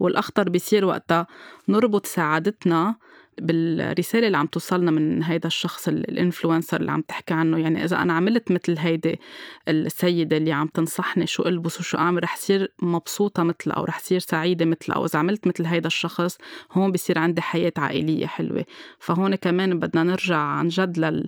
والأخطر 0.00 0.48
بيصير 0.48 0.84
وقتها 0.84 1.26
نربط 1.68 2.06
سعادتنا 2.06 2.94
بالرسالة 3.38 4.26
اللي 4.26 4.38
عم 4.38 4.46
توصلنا 4.46 4.90
من 4.90 5.22
هيدا 5.22 5.46
الشخص 5.46 5.88
ال 5.88 5.96
influencer 5.96 6.80
اللي 6.80 6.92
عم 6.92 7.00
تحكي 7.00 7.34
عنه. 7.34 7.58
يعني 7.58 7.84
إذا 7.84 8.02
أنا 8.02 8.12
عملت 8.12 8.52
مثل 8.52 8.78
هيدي 8.78 9.20
السيدة 9.68 10.36
اللي 10.36 10.52
عم 10.52 10.66
تنصحني 10.66 11.26
شو 11.26 11.42
ألبس 11.42 11.80
وشو 11.80 11.98
أعمل 11.98 12.22
رح 12.22 12.36
صير 12.36 12.72
مبسوطة 12.82 13.42
مثلها 13.42 13.76
أو 13.76 13.84
رح 13.84 13.98
صير 14.00 14.18
سعيدة 14.18 14.64
مثلها. 14.64 14.96
أو 14.96 15.04
إذا 15.04 15.18
عملت 15.18 15.46
مثل 15.46 15.66
هيدا 15.66 15.86
الشخص 15.86 16.38
هون 16.72 16.92
بصير 16.92 17.18
عندي 17.18 17.40
حياة 17.40 17.72
عائلية 17.76 18.26
حلوة. 18.26 18.64
فهون 18.98 19.34
كمان 19.34 19.78
بدنا 19.78 20.02
نرجع 20.02 20.38
عن 20.38 20.68
جد 20.68 20.98
لل 20.98 21.26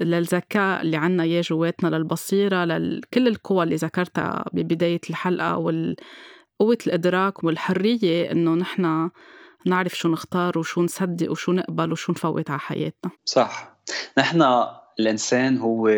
للذكاء 0.00 0.82
اللي 0.82 0.96
عنا 0.96 1.22
إياه 1.22 1.40
جواتنا 1.40 1.96
للبصيرة 1.96 2.64
لكل 2.64 3.28
القوى 3.28 3.64
اللي 3.64 3.76
ذكرتها 3.76 4.44
ببداية 4.52 5.00
الحلقة 5.10 5.56
وال 5.56 5.96
قوة 6.58 6.78
الإدراك 6.86 7.44
والحرية 7.44 8.32
إنه 8.32 8.54
نحن 8.54 9.10
نعرف 9.66 9.94
شو 9.94 10.08
نختار 10.08 10.58
وشو 10.58 10.82
نصدق 10.82 11.30
وشو 11.30 11.52
نقبل 11.52 11.92
وشو 11.92 12.12
نفوت 12.12 12.50
على 12.50 12.60
حياتنا. 12.60 13.10
صح. 13.24 13.76
نحن 14.18 14.64
الإنسان 15.00 15.58
هو 15.58 15.88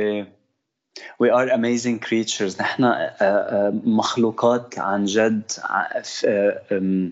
we 1.22 1.30
are 1.30 1.48
amazing 1.48 1.98
creatures. 1.98 2.60
نحن 2.60 2.84
آه، 2.84 3.14
آه، 3.20 3.72
مخلوقات 3.84 4.78
عن 4.78 5.04
جد 5.04 5.52
آه، 6.24 7.10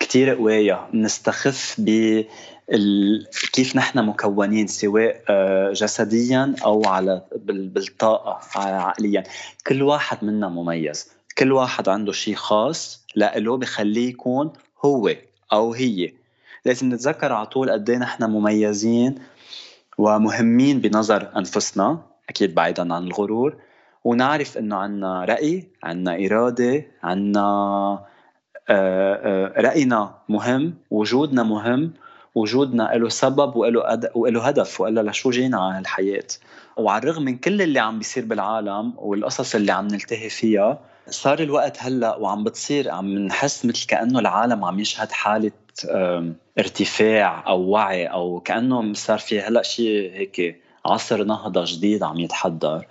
كتير 0.00 0.34
قوية. 0.34 0.88
نستخف 0.94 1.76
ب 1.78 2.24
كيف 3.52 3.76
نحن 3.76 3.98
مكونين 3.98 4.66
سواء 4.66 5.22
جسديا 5.72 6.54
أو 6.64 6.84
على 6.86 7.22
بالطاقة 7.36 8.40
عقليا. 8.56 9.22
كل 9.66 9.82
واحد 9.82 10.24
منا 10.24 10.48
مميز. 10.48 11.10
كل 11.38 11.52
واحد 11.52 11.88
عنده 11.88 12.12
شيء 12.12 12.34
خاص 12.34 13.06
لإله 13.14 13.56
بخليه 13.56 14.08
يكون 14.08 14.52
هو. 14.84 15.14
أو 15.52 15.72
هي. 15.72 16.12
لازم 16.64 16.94
نتذكر 16.94 17.32
على 17.32 17.46
طول 17.46 17.70
قد 17.70 17.90
إيه 17.90 17.98
نحن 17.98 18.24
مميزين 18.24 19.14
ومهمين 19.98 20.80
بنظر 20.80 21.30
أنفسنا 21.36 21.98
أكيد 22.28 22.54
بعيدا 22.54 22.94
عن 22.94 23.04
الغرور 23.04 23.56
ونعرف 24.04 24.58
إنه 24.58 24.76
عنا 24.76 25.24
رأي 25.24 25.68
عنا 25.82 26.14
إرادة 26.26 26.86
عنا 27.02 27.40
آه، 28.68 29.14
آه، 29.14 29.60
رأينا 29.60 30.14
مهم 30.28 30.74
وجودنا 30.90 31.42
مهم 31.42 31.92
وجودنا 32.34 32.82
له 32.94 33.08
سبب 33.08 33.56
وله 33.56 34.00
وله 34.14 34.46
هدف 34.48 34.80
وإلا 34.80 35.10
لشو 35.10 35.30
جينا 35.30 35.60
على 35.60 35.78
هالحياة. 35.78 36.26
وعلى 36.76 37.02
الرغم 37.02 37.22
من 37.22 37.38
كل 37.38 37.62
اللي 37.62 37.78
عم 37.78 37.98
بيصير 37.98 38.24
بالعالم 38.24 38.92
والقصص 38.96 39.54
اللي 39.54 39.72
عم 39.72 39.86
نلتهي 39.86 40.28
فيها 40.28 40.80
صار 41.10 41.40
الوقت 41.40 41.76
هلأ 41.80 42.16
وعم 42.16 42.44
بتصير 42.44 42.90
عم 42.90 43.18
نحس 43.18 43.64
مثل 43.64 43.86
كأنه 43.86 44.18
العالم 44.18 44.64
عم 44.64 44.80
يشهد 44.80 45.12
حالة 45.12 45.52
ارتفاع 46.58 47.48
أو 47.48 47.60
وعي 47.60 48.06
أو 48.06 48.40
كأنه 48.40 48.92
صار 48.92 49.18
في 49.18 49.40
هلأ 49.40 49.62
شيء 49.62 50.12
هيك 50.12 50.60
عصر 50.86 51.24
نهضة 51.24 51.64
جديد 51.66 52.02
عم 52.02 52.20
يتحضر. 52.20 52.86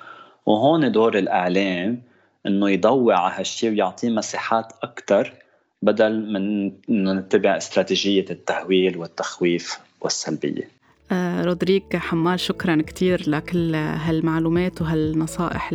وهون 0.45 0.91
دور 0.91 1.17
الإعلام 1.17 2.01
إنه 2.45 2.69
يضوي 2.69 3.13
على 3.13 3.33
هالشيء 3.37 3.69
ويعطيه 3.69 4.09
مساحات 4.09 4.73
أكثر 4.83 5.33
بدل 5.81 6.33
من 6.33 6.71
إنه 6.89 7.13
نتبع 7.13 7.57
استراتيجية 7.57 8.25
التهويل 8.29 8.97
والتخويف 8.97 9.79
والسلبية. 10.01 10.76
رودريك 11.11 11.95
حمال 11.95 12.39
شكرا 12.39 12.81
كتير 12.81 13.29
لكل 13.29 13.75
هالمعلومات 13.75 14.81
وهالنصائح 14.81 15.69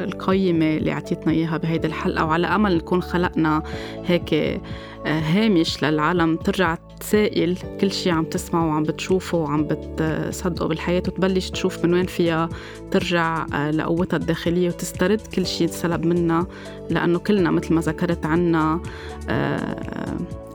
القيمة 0.00 0.76
اللي 0.76 0.90
عطيتنا 0.92 1.32
إياها 1.32 1.56
بهيدي 1.56 1.86
الحلقة. 1.86 2.24
وعلى 2.24 2.46
أمل 2.46 2.76
نكون 2.76 3.02
خلقنا 3.02 3.62
هيك 4.04 4.34
آه، 4.34 4.60
هامش 5.06 5.84
للعالم. 5.84 6.36
ترجع 6.36 6.78
تسائل 7.00 7.58
كل 7.80 7.92
شيء 7.92 8.12
عم 8.12 8.24
تسمعه 8.24 8.66
وعم 8.66 8.82
بتشوفه 8.82 9.38
وعم 9.38 9.68
بتصدقه 9.70 10.66
بالحياة 10.66 11.02
وتبلش 11.06 11.50
تشوف 11.50 11.84
من 11.84 11.94
وين 11.94 12.06
فيها. 12.06 12.48
ترجع 12.90 13.46
آه، 13.54 13.70
لقوتها 13.70 14.16
الداخلية 14.16 14.68
وتسترد 14.68 15.20
كل 15.20 15.46
شيء 15.46 15.66
انسلب 15.66 16.06
منها 16.06 16.46
لأنه 16.90 17.18
كلنا 17.18 17.50
مثل 17.50 17.74
ما 17.74 17.80
ذكرت 17.80 18.26
عنا 18.26 18.80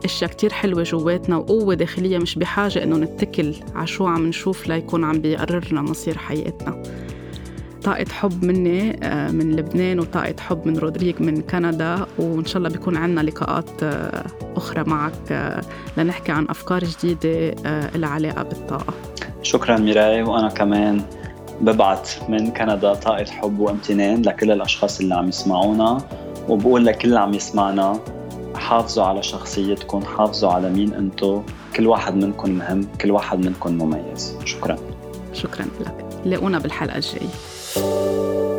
أشياء 0.04 0.30
كتير 0.30 0.52
حلوة 0.52 0.82
جواتنا 0.82 1.36
وقوة 1.36 1.74
داخلية 1.74 2.18
مش 2.18 2.38
بحاجة 2.38 2.82
إنه 2.82 2.96
نتكل 2.96 3.54
على 3.74 3.86
شو 3.86 4.06
عم 4.06 4.26
نشوف 4.26 4.68
ليكون 4.68 5.04
عم 5.04 5.20
بيقررنا 5.20 5.82
مصير 5.82 6.18
حياتنا 6.18 6.82
طاقة 7.84 8.06
حب 8.12 8.44
مني 8.44 9.06
آه، 9.06 9.30
من 9.30 9.56
لبنان 9.56 10.00
وطاقة 10.00 10.34
حب 10.40 10.66
من 10.66 10.78
رودريك 10.78 11.20
من 11.20 11.42
كندا 11.42 12.06
وإن 12.18 12.44
شاء 12.44 12.56
الله 12.56 12.68
بيكون 12.68 12.96
عنا 12.96 13.20
لقاءات 13.20 13.82
آه، 13.82 14.24
أخرى 14.56 14.84
معك 14.86 15.32
آه، 15.32 15.62
لنحكي 15.96 16.32
عن 16.32 16.46
أفكار 16.50 16.84
جديدة 16.84 17.50
لها 17.94 18.08
علاقة 18.08 18.42
بالطاقة. 18.42 18.94
شكرا 19.42 19.78
ميراي 19.78 20.22
وأنا 20.22 20.48
كمان 20.48 21.02
ببعت 21.60 22.08
من 22.28 22.50
كندا 22.50 22.94
طاقة 22.94 23.24
حب 23.24 23.58
وامتنان 23.58 24.22
لكل 24.22 24.50
الأشخاص 24.50 25.00
اللي 25.00 25.14
عم 25.14 25.28
يسمعونا 25.28 25.98
وبقول 26.48 26.86
لكل 26.86 27.08
اللي 27.08 27.20
عم 27.20 27.34
يسمعنا 27.34 28.00
حافظوا 28.56 29.04
على 29.04 29.22
شخصيتكم 29.22 30.04
حافظوا 30.04 30.50
على 30.50 30.70
مين 30.70 30.94
انتو. 30.94 31.42
كل 31.76 31.86
واحد 31.86 32.14
منكم 32.14 32.50
مهم 32.50 32.86
كل 33.00 33.10
واحد 33.10 33.46
منكم 33.46 33.72
مميز. 33.78 34.36
شكرا. 34.44 34.76
شكرا 35.32 35.66
لك. 35.80 36.06
لاقونا 36.24 36.58
بالحلقة 36.58 36.96
الجاية. 36.96 38.53